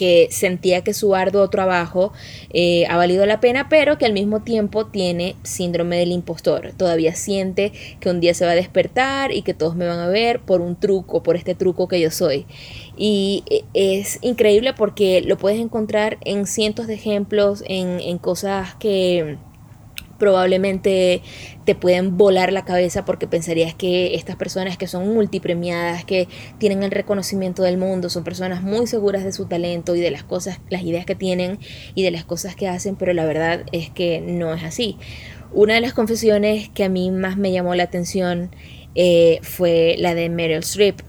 que 0.00 0.28
sentía 0.30 0.82
que 0.82 0.94
su 0.94 1.14
arduo 1.14 1.50
trabajo 1.50 2.14
eh, 2.54 2.86
ha 2.88 2.96
valido 2.96 3.26
la 3.26 3.38
pena, 3.38 3.68
pero 3.68 3.98
que 3.98 4.06
al 4.06 4.14
mismo 4.14 4.40
tiempo 4.40 4.86
tiene 4.86 5.36
síndrome 5.42 5.98
del 5.98 6.10
impostor. 6.10 6.72
Todavía 6.74 7.14
siente 7.14 7.72
que 8.00 8.08
un 8.08 8.18
día 8.18 8.32
se 8.32 8.46
va 8.46 8.52
a 8.52 8.54
despertar 8.54 9.30
y 9.30 9.42
que 9.42 9.52
todos 9.52 9.76
me 9.76 9.86
van 9.86 9.98
a 9.98 10.08
ver 10.08 10.40
por 10.40 10.62
un 10.62 10.80
truco, 10.80 11.22
por 11.22 11.36
este 11.36 11.54
truco 11.54 11.86
que 11.86 12.00
yo 12.00 12.10
soy. 12.10 12.46
Y 12.96 13.44
eh, 13.50 13.64
es 13.74 14.18
increíble 14.22 14.72
porque 14.72 15.20
lo 15.20 15.36
puedes 15.36 15.60
encontrar 15.60 16.16
en 16.24 16.46
cientos 16.46 16.86
de 16.86 16.94
ejemplos, 16.94 17.62
en, 17.66 18.00
en 18.00 18.16
cosas 18.16 18.76
que 18.76 19.36
probablemente 20.20 21.22
te 21.64 21.74
pueden 21.74 22.16
volar 22.16 22.52
la 22.52 22.64
cabeza 22.64 23.04
porque 23.04 23.26
pensarías 23.26 23.74
que 23.74 24.14
estas 24.14 24.36
personas 24.36 24.78
que 24.78 24.86
son 24.86 25.12
multipremiadas, 25.12 26.04
que 26.04 26.28
tienen 26.58 26.84
el 26.84 26.92
reconocimiento 26.92 27.64
del 27.64 27.78
mundo, 27.78 28.08
son 28.08 28.22
personas 28.22 28.62
muy 28.62 28.86
seguras 28.86 29.24
de 29.24 29.32
su 29.32 29.46
talento 29.46 29.96
y 29.96 30.00
de 30.00 30.12
las 30.12 30.22
cosas, 30.22 30.60
las 30.68 30.82
ideas 30.82 31.06
que 31.06 31.16
tienen 31.16 31.58
y 31.96 32.04
de 32.04 32.12
las 32.12 32.24
cosas 32.24 32.54
que 32.54 32.68
hacen, 32.68 32.94
pero 32.94 33.12
la 33.12 33.24
verdad 33.24 33.64
es 33.72 33.90
que 33.90 34.20
no 34.20 34.54
es 34.54 34.62
así. 34.62 34.96
Una 35.52 35.74
de 35.74 35.80
las 35.80 35.94
confesiones 35.94 36.68
que 36.68 36.84
a 36.84 36.88
mí 36.88 37.10
más 37.10 37.36
me 37.36 37.50
llamó 37.50 37.74
la 37.74 37.82
atención 37.82 38.54
eh, 38.94 39.40
fue 39.42 39.96
la 39.98 40.14
de 40.14 40.28
Meryl 40.28 40.58
Streep, 40.58 41.00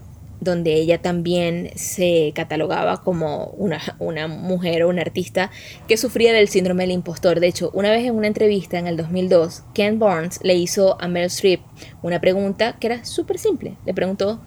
donde 0.42 0.74
ella 0.74 0.98
también 0.98 1.70
se 1.76 2.32
catalogaba 2.34 3.02
como 3.02 3.46
una, 3.56 3.80
una, 3.98 4.26
mujer 4.26 4.82
o 4.82 4.88
una 4.88 5.02
artista 5.02 5.50
que 5.86 5.96
sufría 5.96 6.32
del 6.32 6.48
síndrome 6.48 6.82
del 6.82 6.92
impostor. 6.92 7.38
De 7.38 7.46
hecho, 7.46 7.70
una 7.74 7.90
vez 7.90 8.04
en 8.04 8.14
una 8.14 8.26
entrevista 8.26 8.78
en 8.78 8.88
el 8.88 8.96
2002, 8.96 9.62
Ken 9.72 9.98
Barnes 9.98 10.40
le 10.42 10.54
hizo 10.54 11.00
a 11.00 11.06
Meryl 11.06 11.26
Streep 11.26 11.60
una 12.02 12.20
pregunta 12.20 12.76
que 12.80 12.88
era 12.88 13.04
súper 13.04 13.38
simple. 13.38 13.76
Le 13.86 13.94
preguntó, 13.94 14.40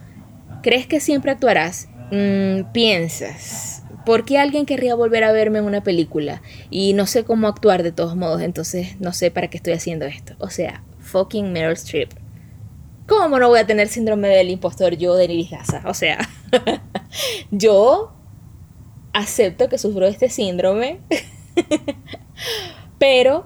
¿crees 0.62 0.86
que 0.86 0.99
siempre 0.99 1.31
actuarás? 1.31 1.88
Mm, 2.12 2.71
¿Piensas? 2.73 3.84
¿Por 4.05 4.25
qué 4.25 4.38
alguien 4.38 4.65
querría 4.65 4.95
volver 4.95 5.23
a 5.23 5.31
verme 5.31 5.60
en 5.60 5.65
una 5.65 5.81
película? 5.81 6.41
Y 6.69 6.93
no 6.93 7.08
sé 7.08 7.23
cómo 7.23 7.47
actuar 7.47 7.84
de 7.84 7.91
todos 7.91 8.15
modos, 8.15 8.41
entonces 8.41 8.99
no 8.99 9.13
sé 9.13 9.31
para 9.31 9.49
qué 9.49 9.58
estoy 9.58 9.73
haciendo 9.73 10.05
esto. 10.05 10.36
O 10.39 10.49
sea, 10.49 10.84
fucking 10.99 11.53
Meryl 11.53 11.73
Streep. 11.73 12.24
¿Cómo 13.07 13.37
no 13.39 13.49
voy 13.49 13.59
a 13.59 13.67
tener 13.67 13.87
síndrome 13.87 14.29
del 14.29 14.49
impostor 14.49 14.95
yo, 14.97 15.15
de 15.15 15.47
Daza? 15.49 15.83
O 15.85 15.93
sea, 15.93 16.27
yo 17.51 18.13
acepto 19.13 19.69
que 19.69 19.77
sufro 19.77 20.07
este 20.07 20.29
síndrome, 20.29 21.01
pero 22.99 23.45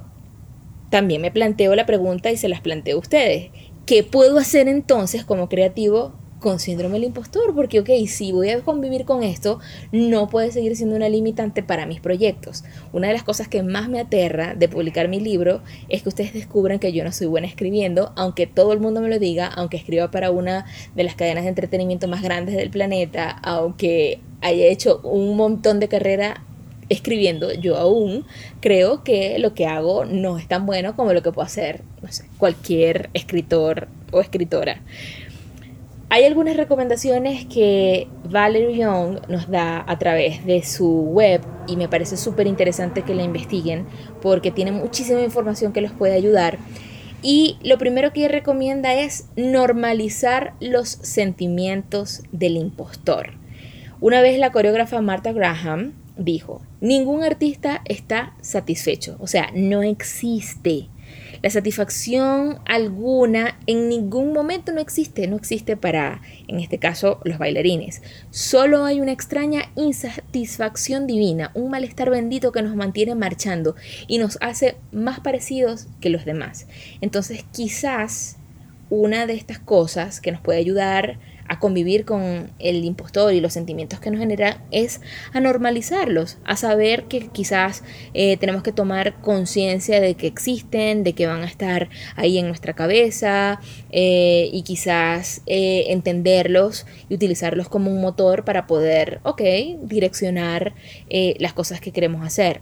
también 0.89 1.21
me 1.21 1.31
planteo 1.31 1.75
la 1.75 1.85
pregunta 1.85 2.31
y 2.31 2.37
se 2.37 2.49
las 2.49 2.61
planteo 2.61 2.95
a 2.95 2.99
ustedes. 2.99 3.51
¿Qué 3.85 4.03
puedo 4.03 4.37
hacer 4.37 4.67
entonces 4.67 5.25
como 5.25 5.49
creativo 5.49 6.13
con 6.39 6.59
síndrome 6.59 6.95
del 6.95 7.05
impostor, 7.05 7.53
porque, 7.53 7.79
ok, 7.81 7.89
si 8.07 8.31
voy 8.31 8.49
a 8.49 8.61
convivir 8.61 9.05
con 9.05 9.23
esto, 9.23 9.59
no 9.91 10.29
puede 10.29 10.51
seguir 10.51 10.75
siendo 10.75 10.95
una 10.95 11.09
limitante 11.09 11.63
para 11.63 11.85
mis 11.85 11.99
proyectos. 11.99 12.63
Una 12.93 13.07
de 13.07 13.13
las 13.13 13.23
cosas 13.23 13.47
que 13.47 13.63
más 13.63 13.89
me 13.89 13.99
aterra 13.99 14.55
de 14.55 14.69
publicar 14.69 15.07
mi 15.07 15.19
libro 15.19 15.61
es 15.89 16.03
que 16.03 16.09
ustedes 16.09 16.33
descubran 16.33 16.79
que 16.79 16.93
yo 16.93 17.03
no 17.03 17.11
soy 17.11 17.27
buena 17.27 17.47
escribiendo, 17.47 18.13
aunque 18.15 18.47
todo 18.47 18.73
el 18.73 18.79
mundo 18.79 19.01
me 19.01 19.09
lo 19.09 19.19
diga, 19.19 19.47
aunque 19.47 19.77
escriba 19.77 20.11
para 20.11 20.31
una 20.31 20.65
de 20.95 21.03
las 21.03 21.15
cadenas 21.15 21.43
de 21.43 21.49
entretenimiento 21.49 22.07
más 22.07 22.21
grandes 22.21 22.55
del 22.55 22.69
planeta, 22.69 23.29
aunque 23.43 24.19
haya 24.41 24.65
hecho 24.65 25.01
un 25.03 25.35
montón 25.35 25.79
de 25.79 25.89
carrera 25.89 26.43
escribiendo, 26.89 27.53
yo 27.53 27.77
aún 27.77 28.25
creo 28.61 29.03
que 29.03 29.37
lo 29.37 29.53
que 29.53 29.67
hago 29.67 30.05
no 30.05 30.37
es 30.37 30.47
tan 30.47 30.65
bueno 30.65 30.95
como 30.95 31.13
lo 31.13 31.21
que 31.21 31.31
puede 31.31 31.45
hacer, 31.45 31.83
cualquier 32.37 33.09
escritor 33.13 33.87
o 34.11 34.21
escritora. 34.21 34.81
Hay 36.11 36.23
algunas 36.23 36.57
recomendaciones 36.57 37.45
que 37.45 38.07
Valerie 38.23 38.77
Young 38.77 39.19
nos 39.27 39.47
da 39.47 39.83
a 39.87 39.99
través 39.99 40.43
de 40.43 40.63
su 40.63 41.03
web 41.03 41.41
y 41.67 41.75
me 41.75 41.87
parece 41.87 42.17
súper 42.17 42.47
interesante 42.47 43.03
que 43.03 43.13
la 43.13 43.21
investiguen 43.21 43.85
porque 44.19 44.49
tiene 44.49 44.71
muchísima 44.71 45.21
información 45.21 45.71
que 45.71 45.81
los 45.81 45.91
puede 45.91 46.15
ayudar. 46.15 46.57
Y 47.21 47.57
lo 47.61 47.77
primero 47.77 48.11
que 48.11 48.21
ella 48.21 48.29
recomienda 48.29 48.95
es 48.95 49.27
normalizar 49.35 50.55
los 50.59 50.89
sentimientos 50.89 52.23
del 52.31 52.57
impostor. 52.57 53.33
Una 54.01 54.21
vez 54.21 54.39
la 54.39 54.51
coreógrafa 54.51 55.01
Martha 55.01 55.31
Graham 55.31 55.93
dijo, 56.17 56.63
ningún 56.81 57.23
artista 57.23 57.81
está 57.85 58.33
satisfecho, 58.41 59.15
o 59.19 59.27
sea, 59.27 59.51
no 59.53 59.83
existe 59.83 60.87
la 61.41 61.49
satisfacción 61.49 62.59
alguna 62.65 63.57
en 63.67 63.89
ningún 63.89 64.33
momento 64.33 64.71
no 64.71 64.79
existe, 64.79 65.27
no 65.27 65.35
existe 65.35 65.77
para, 65.77 66.21
en 66.47 66.59
este 66.59 66.79
caso, 66.79 67.19
los 67.23 67.37
bailarines. 67.37 68.01
Solo 68.29 68.85
hay 68.85 69.01
una 69.01 69.11
extraña 69.11 69.71
insatisfacción 69.75 71.07
divina, 71.07 71.51
un 71.53 71.71
malestar 71.71 72.09
bendito 72.09 72.51
que 72.51 72.61
nos 72.61 72.75
mantiene 72.75 73.15
marchando 73.15 73.75
y 74.07 74.17
nos 74.17 74.37
hace 74.41 74.75
más 74.91 75.19
parecidos 75.19 75.87
que 76.01 76.09
los 76.09 76.25
demás. 76.25 76.67
Entonces, 77.01 77.45
quizás 77.51 78.37
una 78.89 79.27
de 79.27 79.33
estas 79.33 79.59
cosas 79.59 80.19
que 80.19 80.31
nos 80.31 80.41
puede 80.41 80.59
ayudar 80.59 81.19
a 81.49 81.59
convivir 81.59 82.05
con 82.05 82.51
el 82.59 82.85
impostor 82.85 83.33
y 83.33 83.41
los 83.41 83.53
sentimientos 83.53 83.99
que 83.99 84.11
nos 84.11 84.19
genera 84.19 84.63
es 84.71 85.01
a 85.33 85.39
normalizarlos, 85.39 86.37
a 86.45 86.55
saber 86.55 87.05
que 87.05 87.27
quizás 87.27 87.83
eh, 88.13 88.37
tenemos 88.37 88.63
que 88.63 88.71
tomar 88.71 89.19
conciencia 89.21 89.99
de 89.99 90.13
que 90.13 90.27
existen, 90.27 91.03
de 91.03 91.13
que 91.13 91.25
van 91.25 91.41
a 91.41 91.47
estar 91.47 91.89
ahí 92.15 92.37
en 92.37 92.47
nuestra 92.47 92.73
cabeza 92.73 93.59
eh, 93.89 94.49
y 94.53 94.61
quizás 94.61 95.41
eh, 95.47 95.85
entenderlos 95.87 96.85
y 97.09 97.15
utilizarlos 97.15 97.67
como 97.67 97.91
un 97.91 97.99
motor 97.99 98.45
para 98.45 98.67
poder, 98.67 99.19
ok, 99.23 99.41
direccionar 99.81 100.75
las 101.09 101.53
cosas 101.53 101.81
que 101.81 101.91
queremos 101.91 102.23
hacer. 102.25 102.61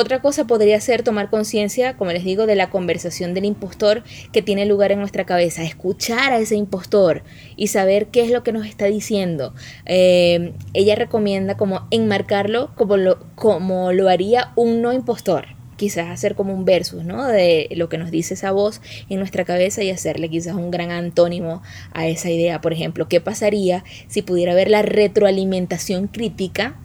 Otra 0.00 0.22
cosa 0.22 0.46
podría 0.46 0.80
ser 0.80 1.02
tomar 1.02 1.28
conciencia, 1.28 1.96
como 1.96 2.12
les 2.12 2.22
digo, 2.22 2.46
de 2.46 2.54
la 2.54 2.70
conversación 2.70 3.34
del 3.34 3.44
impostor 3.44 4.04
que 4.30 4.42
tiene 4.42 4.64
lugar 4.64 4.92
en 4.92 5.00
nuestra 5.00 5.26
cabeza, 5.26 5.64
escuchar 5.64 6.32
a 6.32 6.38
ese 6.38 6.54
impostor 6.54 7.24
y 7.56 7.66
saber 7.66 8.06
qué 8.06 8.22
es 8.22 8.30
lo 8.30 8.44
que 8.44 8.52
nos 8.52 8.64
está 8.64 8.84
diciendo. 8.84 9.56
Eh, 9.86 10.52
ella 10.72 10.94
recomienda 10.94 11.56
como 11.56 11.88
enmarcarlo 11.90 12.70
como 12.76 12.96
lo, 12.96 13.18
como 13.34 13.90
lo 13.90 14.08
haría 14.08 14.52
un 14.54 14.82
no 14.82 14.92
impostor 14.92 15.46
quizás 15.76 16.10
hacer 16.10 16.36
como 16.36 16.54
un 16.54 16.64
versus, 16.64 17.04
¿no? 17.04 17.26
De 17.26 17.68
lo 17.72 17.88
que 17.88 17.98
nos 17.98 18.12
dice 18.12 18.34
esa 18.34 18.52
voz 18.52 18.80
en 19.08 19.18
nuestra 19.18 19.44
cabeza 19.44 19.82
y 19.82 19.90
hacerle 19.90 20.28
quizás 20.28 20.54
un 20.54 20.70
gran 20.70 20.92
antónimo 20.92 21.60
a 21.92 22.06
esa 22.06 22.30
idea. 22.30 22.60
Por 22.60 22.72
ejemplo, 22.72 23.08
¿qué 23.08 23.20
pasaría 23.20 23.82
si 24.06 24.22
pudiera 24.22 24.52
haber 24.52 24.70
la 24.70 24.82
retroalimentación 24.82 26.06
crítica 26.06 26.76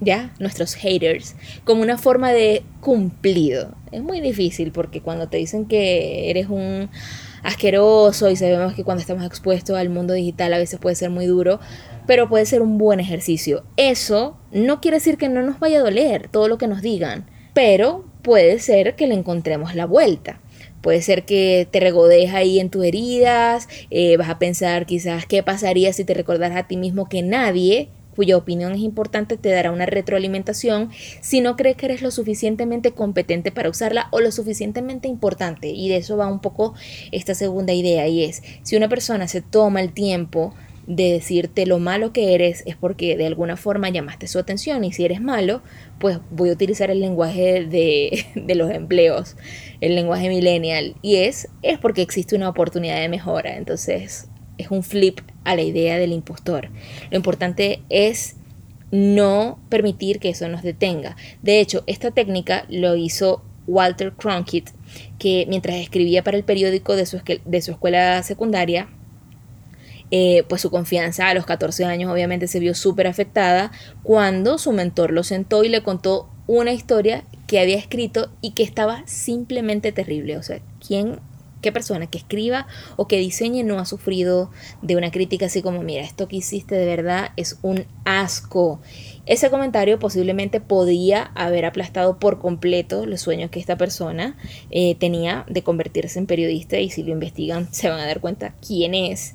¿ya? 0.00 0.32
Nuestros 0.38 0.74
haters, 0.74 1.34
como 1.64 1.82
una 1.82 1.98
forma 1.98 2.32
de 2.32 2.62
cumplido. 2.80 3.74
Es 3.92 4.02
muy 4.02 4.20
difícil 4.20 4.72
porque 4.72 5.00
cuando 5.00 5.28
te 5.28 5.38
dicen 5.38 5.66
que 5.66 6.30
eres 6.30 6.48
un 6.48 6.88
asqueroso 7.42 8.30
y 8.30 8.36
sabemos 8.36 8.74
que 8.74 8.84
cuando 8.84 9.00
estamos 9.00 9.24
expuestos 9.24 9.76
al 9.76 9.90
mundo 9.90 10.14
digital 10.14 10.52
a 10.52 10.58
veces 10.58 10.78
puede 10.78 10.96
ser 10.96 11.10
muy 11.10 11.26
duro, 11.26 11.60
pero 12.06 12.28
puede 12.28 12.46
ser 12.46 12.62
un 12.62 12.78
buen 12.78 13.00
ejercicio. 13.00 13.64
Eso 13.76 14.38
no 14.52 14.80
quiere 14.80 14.96
decir 14.98 15.18
que 15.18 15.28
no 15.28 15.42
nos 15.42 15.58
vaya 15.58 15.78
a 15.78 15.82
doler 15.82 16.28
todo 16.28 16.48
lo 16.48 16.58
que 16.58 16.68
nos 16.68 16.82
digan, 16.82 17.26
pero 17.54 18.04
puede 18.22 18.58
ser 18.58 18.94
que 18.96 19.06
le 19.06 19.14
encontremos 19.14 19.74
la 19.74 19.86
vuelta. 19.86 20.40
Puede 20.80 21.02
ser 21.02 21.24
que 21.24 21.66
te 21.70 21.80
regodees 21.80 22.34
ahí 22.34 22.60
en 22.60 22.70
tus 22.70 22.84
heridas, 22.84 23.68
eh, 23.90 24.16
vas 24.16 24.28
a 24.28 24.38
pensar 24.38 24.86
quizás 24.86 25.26
qué 25.26 25.42
pasaría 25.42 25.92
si 25.92 26.04
te 26.04 26.14
recordaras 26.14 26.56
a 26.56 26.68
ti 26.68 26.76
mismo 26.76 27.08
que 27.08 27.22
nadie 27.22 27.88
cuya 28.18 28.36
opinión 28.36 28.72
es 28.72 28.80
importante 28.80 29.36
te 29.36 29.50
dará 29.50 29.70
una 29.70 29.86
retroalimentación 29.86 30.90
si 31.20 31.40
no 31.40 31.54
crees 31.54 31.76
que 31.76 31.86
eres 31.86 32.02
lo 32.02 32.10
suficientemente 32.10 32.90
competente 32.90 33.52
para 33.52 33.70
usarla 33.70 34.08
o 34.10 34.18
lo 34.18 34.32
suficientemente 34.32 35.06
importante. 35.06 35.68
Y 35.68 35.88
de 35.88 35.98
eso 35.98 36.16
va 36.16 36.26
un 36.26 36.40
poco 36.40 36.74
esta 37.12 37.36
segunda 37.36 37.72
idea 37.74 38.08
y 38.08 38.24
es, 38.24 38.42
si 38.64 38.74
una 38.74 38.88
persona 38.88 39.28
se 39.28 39.40
toma 39.40 39.80
el 39.82 39.92
tiempo 39.92 40.52
de 40.88 41.12
decirte 41.12 41.64
lo 41.64 41.78
malo 41.78 42.12
que 42.12 42.34
eres 42.34 42.64
es 42.66 42.74
porque 42.74 43.16
de 43.16 43.26
alguna 43.26 43.56
forma 43.56 43.88
llamaste 43.88 44.26
su 44.26 44.40
atención 44.40 44.82
y 44.82 44.92
si 44.92 45.04
eres 45.04 45.20
malo, 45.20 45.62
pues 46.00 46.18
voy 46.32 46.50
a 46.50 46.54
utilizar 46.54 46.90
el 46.90 46.98
lenguaje 46.98 47.66
de, 47.66 48.26
de, 48.34 48.54
los 48.56 48.72
empleos, 48.72 49.36
el 49.80 49.94
lenguaje 49.94 50.28
millennial 50.28 50.96
y 51.02 51.18
es, 51.18 51.50
es 51.62 51.78
porque 51.78 52.02
existe 52.02 52.34
una 52.34 52.48
oportunidad 52.48 53.00
de 53.00 53.08
mejora. 53.08 53.56
Entonces 53.58 54.28
es 54.58 54.70
un 54.70 54.82
flip 54.82 55.20
a 55.44 55.56
la 55.56 55.62
idea 55.62 55.98
del 55.98 56.12
impostor. 56.12 56.68
Lo 57.10 57.16
importante 57.16 57.82
es 57.88 58.36
no 58.90 59.58
permitir 59.68 60.18
que 60.18 60.30
eso 60.30 60.48
nos 60.48 60.62
detenga. 60.62 61.16
De 61.42 61.60
hecho, 61.60 61.84
esta 61.86 62.10
técnica 62.10 62.64
lo 62.68 62.96
hizo 62.96 63.42
Walter 63.66 64.12
Cronkite, 64.12 64.72
que 65.18 65.46
mientras 65.48 65.76
escribía 65.76 66.24
para 66.24 66.36
el 66.36 66.44
periódico 66.44 66.96
de 66.96 67.06
su, 67.06 67.20
escuela 67.70 68.22
secundaria, 68.22 68.88
eh, 70.10 70.44
pues 70.48 70.62
su 70.62 70.70
confianza 70.70 71.28
a 71.28 71.34
los 71.34 71.44
14 71.44 71.84
años 71.84 72.10
obviamente 72.10 72.48
se 72.48 72.60
vio 72.60 72.74
súper 72.74 73.06
afectada 73.06 73.70
cuando 74.02 74.56
su 74.56 74.72
mentor 74.72 75.12
lo 75.12 75.22
sentó 75.22 75.64
y 75.64 75.68
le 75.68 75.82
contó 75.82 76.30
una 76.46 76.72
historia 76.72 77.24
que 77.46 77.60
había 77.60 77.76
escrito 77.76 78.30
y 78.40 78.52
que 78.52 78.62
estaba 78.62 79.02
simplemente 79.06 79.92
terrible. 79.92 80.38
O 80.38 80.42
sea, 80.42 80.60
¿quién 80.84 81.20
qué 81.60 81.72
persona 81.72 82.06
que 82.06 82.18
escriba 82.18 82.66
o 82.96 83.08
que 83.08 83.18
diseñe 83.18 83.64
no 83.64 83.78
ha 83.78 83.84
sufrido 83.84 84.50
de 84.82 84.96
una 84.96 85.10
crítica 85.10 85.46
así 85.46 85.62
como, 85.62 85.82
mira, 85.82 86.02
esto 86.02 86.28
que 86.28 86.36
hiciste 86.36 86.74
de 86.74 86.86
verdad 86.86 87.30
es 87.36 87.58
un 87.62 87.86
asco. 88.04 88.80
Ese 89.26 89.50
comentario 89.50 89.98
posiblemente 89.98 90.60
podía 90.60 91.30
haber 91.34 91.64
aplastado 91.64 92.18
por 92.18 92.38
completo 92.38 93.06
los 93.06 93.20
sueños 93.20 93.50
que 93.50 93.60
esta 93.60 93.76
persona 93.76 94.36
eh, 94.70 94.94
tenía 94.94 95.44
de 95.48 95.62
convertirse 95.62 96.18
en 96.18 96.26
periodista 96.26 96.78
y 96.78 96.90
si 96.90 97.02
lo 97.02 97.12
investigan 97.12 97.68
se 97.72 97.88
van 97.88 98.00
a 98.00 98.06
dar 98.06 98.20
cuenta 98.20 98.54
quién 98.66 98.94
es. 98.94 99.34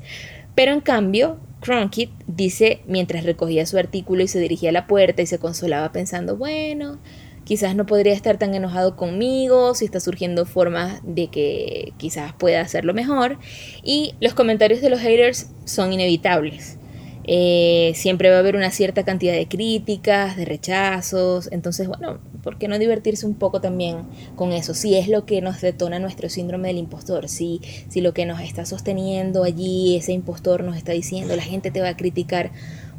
Pero 0.55 0.71
en 0.71 0.81
cambio, 0.81 1.39
Cronkite 1.61 2.13
dice 2.27 2.81
mientras 2.85 3.23
recogía 3.23 3.65
su 3.65 3.77
artículo 3.77 4.23
y 4.23 4.27
se 4.27 4.39
dirigía 4.39 4.69
a 4.69 4.73
la 4.73 4.87
puerta 4.87 5.21
y 5.21 5.25
se 5.25 5.39
consolaba 5.39 5.91
pensando, 5.91 6.37
bueno, 6.37 6.99
quizás 7.43 7.75
no 7.75 7.85
podría 7.85 8.13
estar 8.13 8.37
tan 8.37 8.53
enojado 8.55 8.95
conmigo, 8.95 9.75
si 9.75 9.85
está 9.85 9.99
surgiendo 9.99 10.45
formas 10.45 11.01
de 11.03 11.27
que 11.27 11.93
quizás 11.97 12.33
pueda 12.33 12.61
hacerlo 12.61 12.93
mejor. 12.93 13.37
Y 13.83 14.15
los 14.19 14.33
comentarios 14.33 14.81
de 14.81 14.89
los 14.89 14.99
haters 14.99 15.49
son 15.65 15.93
inevitables. 15.93 16.77
Eh, 17.25 17.93
siempre 17.95 18.29
va 18.29 18.37
a 18.37 18.39
haber 18.39 18.55
una 18.55 18.71
cierta 18.71 19.03
cantidad 19.03 19.33
de 19.33 19.47
críticas, 19.47 20.35
de 20.35 20.45
rechazos. 20.45 21.49
Entonces, 21.51 21.87
bueno, 21.87 22.19
¿Por 22.43 22.57
qué 22.57 22.67
no 22.67 22.77
divertirse 22.77 23.25
un 23.25 23.35
poco 23.35 23.61
también 23.61 24.03
con 24.35 24.51
eso? 24.51 24.73
Si 24.73 24.95
es 24.95 25.07
lo 25.07 25.25
que 25.25 25.41
nos 25.41 25.61
detona 25.61 25.97
nuestro 25.97 26.29
síndrome 26.29 26.67
del 26.67 26.77
impostor, 26.77 27.29
si, 27.29 27.61
si 27.87 28.01
lo 28.01 28.13
que 28.13 28.25
nos 28.25 28.41
está 28.41 28.65
sosteniendo 28.65 29.45
allí, 29.45 29.95
ese 29.95 30.11
impostor 30.11 30.63
nos 30.63 30.75
está 30.75 30.91
diciendo, 30.91 31.37
la 31.37 31.41
gente 31.41 31.71
te 31.71 31.81
va 31.81 31.87
a 31.87 31.97
criticar. 31.97 32.51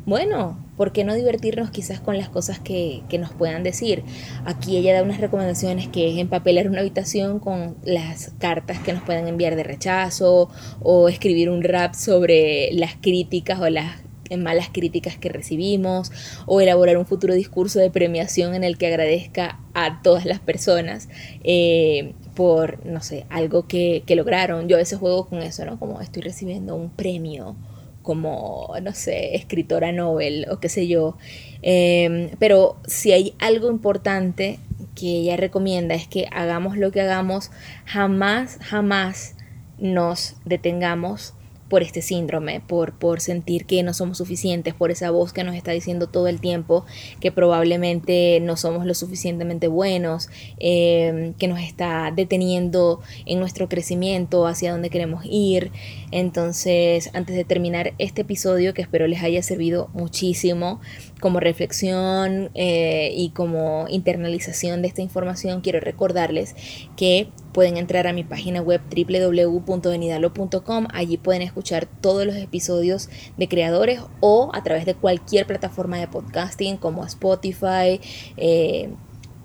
Bueno, 0.06 0.58
¿por 0.76 0.92
qué 0.92 1.02
no 1.02 1.14
divertirnos 1.14 1.70
quizás 1.70 1.98
con 1.98 2.18
las 2.18 2.28
cosas 2.28 2.58
que, 2.58 3.02
que, 3.08 3.18
nos 3.18 3.32
puedan 3.32 3.62
decir? 3.62 4.04
Aquí 4.44 4.76
ella 4.76 4.92
da 4.92 5.02
unas 5.02 5.18
recomendaciones 5.18 5.88
que 5.88 6.12
es 6.12 6.18
empapelar 6.18 6.68
una 6.68 6.80
habitación 6.80 7.38
con 7.38 7.76
las 7.84 8.32
cartas 8.38 8.78
que 8.80 8.92
nos 8.92 9.02
pueden 9.02 9.28
enviar 9.28 9.56
de 9.56 9.62
rechazo 9.62 10.50
o 10.82 11.08
escribir 11.08 11.48
un 11.48 11.62
rap 11.62 11.94
sobre 11.94 12.70
las 12.74 12.96
críticas 12.96 13.60
o 13.60 13.70
las 13.70 14.04
malas 14.36 14.68
críticas 14.70 15.16
que 15.16 15.28
recibimos 15.30 16.12
o 16.46 16.60
elaborar 16.60 16.98
un 16.98 17.06
futuro 17.06 17.34
discurso 17.34 17.78
de 17.78 17.90
premiación 17.90 18.54
en 18.54 18.64
el 18.64 18.76
que 18.76 18.88
agradezca 18.88 19.60
a 19.72 20.02
todas 20.02 20.26
las 20.26 20.40
personas 20.40 21.08
eh, 21.44 22.14
por, 22.34 22.84
no 22.84 23.00
sé, 23.00 23.26
algo 23.30 23.66
que, 23.66 24.02
que, 24.06 24.16
lograron. 24.16 24.68
Yo 24.68 24.76
a 24.76 24.80
veces 24.80 24.98
juego 24.98 25.26
con 25.26 25.42
eso, 25.42 25.64
¿no? 25.64 25.78
Como 25.78 26.00
estoy 26.00 26.22
recibiendo 26.22 26.74
un 26.74 26.90
premio 26.90 27.56
como, 28.04 28.72
no 28.80 28.92
sé, 28.94 29.34
escritora 29.34 29.90
Nobel 29.90 30.46
o 30.48 30.60
qué 30.60 30.68
sé 30.68 30.86
yo. 30.86 31.16
Eh, 31.62 32.30
pero 32.38 32.76
si 32.86 33.10
hay 33.10 33.34
algo 33.40 33.68
importante 33.68 34.60
que 34.94 35.06
ella 35.06 35.36
recomienda 35.36 35.96
es 35.96 36.06
que 36.06 36.28
hagamos 36.30 36.76
lo 36.76 36.92
que 36.92 37.00
hagamos, 37.00 37.50
jamás, 37.84 38.58
jamás 38.62 39.34
nos 39.78 40.36
detengamos 40.44 41.34
por 41.74 41.82
este 41.82 42.02
síndrome, 42.02 42.60
por, 42.60 42.96
por 42.96 43.20
sentir 43.20 43.66
que 43.66 43.82
no 43.82 43.94
somos 43.94 44.18
suficientes, 44.18 44.74
por 44.74 44.92
esa 44.92 45.10
voz 45.10 45.32
que 45.32 45.42
nos 45.42 45.56
está 45.56 45.72
diciendo 45.72 46.06
todo 46.06 46.28
el 46.28 46.40
tiempo 46.40 46.86
que 47.18 47.32
probablemente 47.32 48.38
no 48.40 48.56
somos 48.56 48.86
lo 48.86 48.94
suficientemente 48.94 49.66
buenos, 49.66 50.28
em, 50.60 51.34
que 51.34 51.48
nos 51.48 51.58
está 51.58 52.12
deteniendo 52.14 53.00
en 53.26 53.40
nuestro 53.40 53.68
crecimiento, 53.68 54.46
hacia 54.46 54.70
donde 54.70 54.88
queremos 54.88 55.24
ir. 55.28 55.72
Entonces, 56.12 57.10
antes 57.12 57.34
de 57.34 57.42
terminar 57.42 57.94
este 57.98 58.22
episodio, 58.22 58.72
que 58.72 58.82
espero 58.82 59.08
les 59.08 59.24
haya 59.24 59.42
servido 59.42 59.90
muchísimo 59.94 60.80
como 61.18 61.40
reflexión 61.40 62.52
eh, 62.54 63.12
y 63.16 63.30
como 63.30 63.86
internalización 63.88 64.80
de 64.80 64.86
esta 64.86 65.02
información, 65.02 65.60
quiero 65.60 65.80
recordarles 65.80 66.54
que 66.96 67.30
pueden 67.54 67.78
entrar 67.78 68.06
a 68.06 68.12
mi 68.12 68.24
página 68.24 68.60
web 68.60 68.82
www.venidalo.com. 68.90 70.88
Allí 70.92 71.16
pueden 71.16 71.40
escuchar 71.40 71.86
todos 71.86 72.26
los 72.26 72.34
episodios 72.36 73.08
de 73.38 73.48
creadores 73.48 74.00
o 74.20 74.50
a 74.52 74.62
través 74.62 74.84
de 74.84 74.94
cualquier 74.94 75.46
plataforma 75.46 75.96
de 75.96 76.08
podcasting 76.08 76.76
como 76.76 77.04
Spotify, 77.06 78.00
eh, 78.36 78.90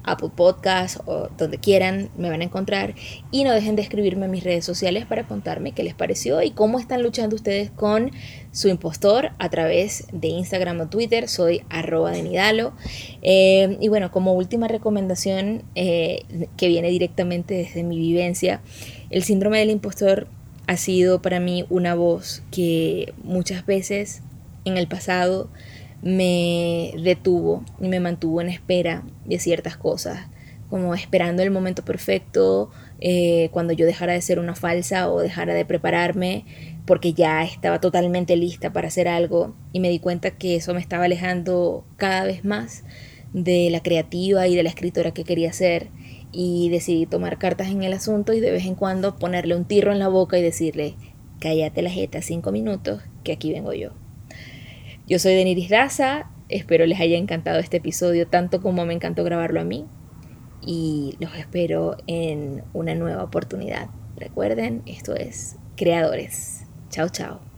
Apple 0.03 0.29
Podcast 0.35 0.97
o 1.05 1.29
donde 1.37 1.57
quieran 1.57 2.09
me 2.17 2.29
van 2.29 2.41
a 2.41 2.45
encontrar. 2.45 2.95
Y 3.31 3.43
no 3.43 3.51
dejen 3.51 3.75
de 3.75 3.81
escribirme 3.81 4.25
en 4.25 4.31
mis 4.31 4.43
redes 4.43 4.65
sociales 4.65 5.05
para 5.05 5.27
contarme 5.27 5.71
qué 5.71 5.83
les 5.83 5.93
pareció 5.93 6.41
y 6.41 6.51
cómo 6.51 6.79
están 6.79 7.03
luchando 7.03 7.35
ustedes 7.35 7.71
con 7.71 8.11
su 8.51 8.67
impostor 8.67 9.31
a 9.39 9.49
través 9.49 10.07
de 10.11 10.27
Instagram 10.29 10.81
o 10.81 10.89
Twitter. 10.89 11.27
Soy 11.27 11.61
arroba 11.69 12.11
de 12.11 12.23
Nidalo 12.23 12.73
eh, 13.21 13.77
y 13.79 13.87
bueno 13.87 14.11
como 14.11 14.33
última 14.33 14.67
recomendación 14.67 15.63
eh, 15.75 16.23
que 16.57 16.67
viene 16.67 16.89
directamente 16.89 17.53
desde 17.53 17.83
mi 17.83 17.97
vivencia 17.97 18.61
el 19.09 19.23
síndrome 19.23 19.59
del 19.59 19.71
impostor 19.71 20.27
ha 20.67 20.77
sido 20.77 21.21
para 21.21 21.39
mí 21.39 21.65
una 21.69 21.95
voz 21.95 22.43
que 22.51 23.13
muchas 23.23 23.65
veces 23.65 24.21
en 24.65 24.77
el 24.77 24.87
pasado 24.87 25.49
me 26.01 26.93
detuvo 27.01 27.63
y 27.79 27.87
me 27.87 27.99
mantuvo 27.99 28.41
en 28.41 28.49
espera 28.49 29.03
de 29.25 29.39
ciertas 29.39 29.77
cosas, 29.77 30.27
como 30.69 30.93
esperando 30.93 31.41
el 31.41 31.51
momento 31.51 31.83
perfecto, 31.83 32.69
eh, 32.99 33.49
cuando 33.51 33.73
yo 33.73 33.85
dejara 33.85 34.13
de 34.13 34.21
ser 34.21 34.39
una 34.39 34.55
falsa 34.55 35.11
o 35.11 35.19
dejara 35.19 35.53
de 35.53 35.65
prepararme, 35.65 36.45
porque 36.85 37.13
ya 37.13 37.43
estaba 37.43 37.79
totalmente 37.79 38.35
lista 38.35 38.71
para 38.71 38.87
hacer 38.87 39.07
algo 39.07 39.55
y 39.73 39.79
me 39.79 39.89
di 39.89 39.99
cuenta 39.99 40.31
que 40.31 40.55
eso 40.55 40.73
me 40.73 40.79
estaba 40.79 41.05
alejando 41.05 41.85
cada 41.97 42.23
vez 42.23 42.45
más 42.45 42.83
de 43.33 43.69
la 43.69 43.81
creativa 43.81 44.47
y 44.47 44.55
de 44.55 44.63
la 44.63 44.69
escritora 44.69 45.11
que 45.11 45.23
quería 45.23 45.53
ser 45.53 45.89
y 46.31 46.69
decidí 46.69 47.05
tomar 47.05 47.37
cartas 47.37 47.69
en 47.69 47.83
el 47.83 47.93
asunto 47.93 48.33
y 48.33 48.39
de 48.39 48.51
vez 48.51 48.65
en 48.65 48.75
cuando 48.75 49.17
ponerle 49.17 49.55
un 49.55 49.65
tirro 49.65 49.91
en 49.91 49.99
la 49.99 50.07
boca 50.07 50.37
y 50.37 50.41
decirle, 50.41 50.95
cállate 51.39 51.81
la 51.81 51.89
jeta 51.89 52.21
cinco 52.21 52.51
minutos, 52.51 53.01
que 53.23 53.31
aquí 53.31 53.51
vengo 53.51 53.73
yo. 53.73 53.91
Yo 55.09 55.17
soy 55.17 55.33
Deniris 55.33 55.69
Daza, 55.69 56.29
espero 56.49 56.85
les 56.85 56.99
haya 56.99 57.17
encantado 57.17 57.57
este 57.57 57.77
episodio 57.77 58.27
tanto 58.27 58.61
como 58.61 58.85
me 58.85 58.93
encantó 58.93 59.23
grabarlo 59.23 59.59
a 59.59 59.63
mí 59.63 59.87
y 60.61 61.17
los 61.19 61.35
espero 61.35 61.97
en 62.05 62.63
una 62.73 62.93
nueva 62.93 63.23
oportunidad. 63.23 63.89
Recuerden, 64.17 64.83
esto 64.85 65.15
es 65.15 65.55
Creadores. 65.75 66.67
Chao, 66.91 67.09
chao. 67.09 67.48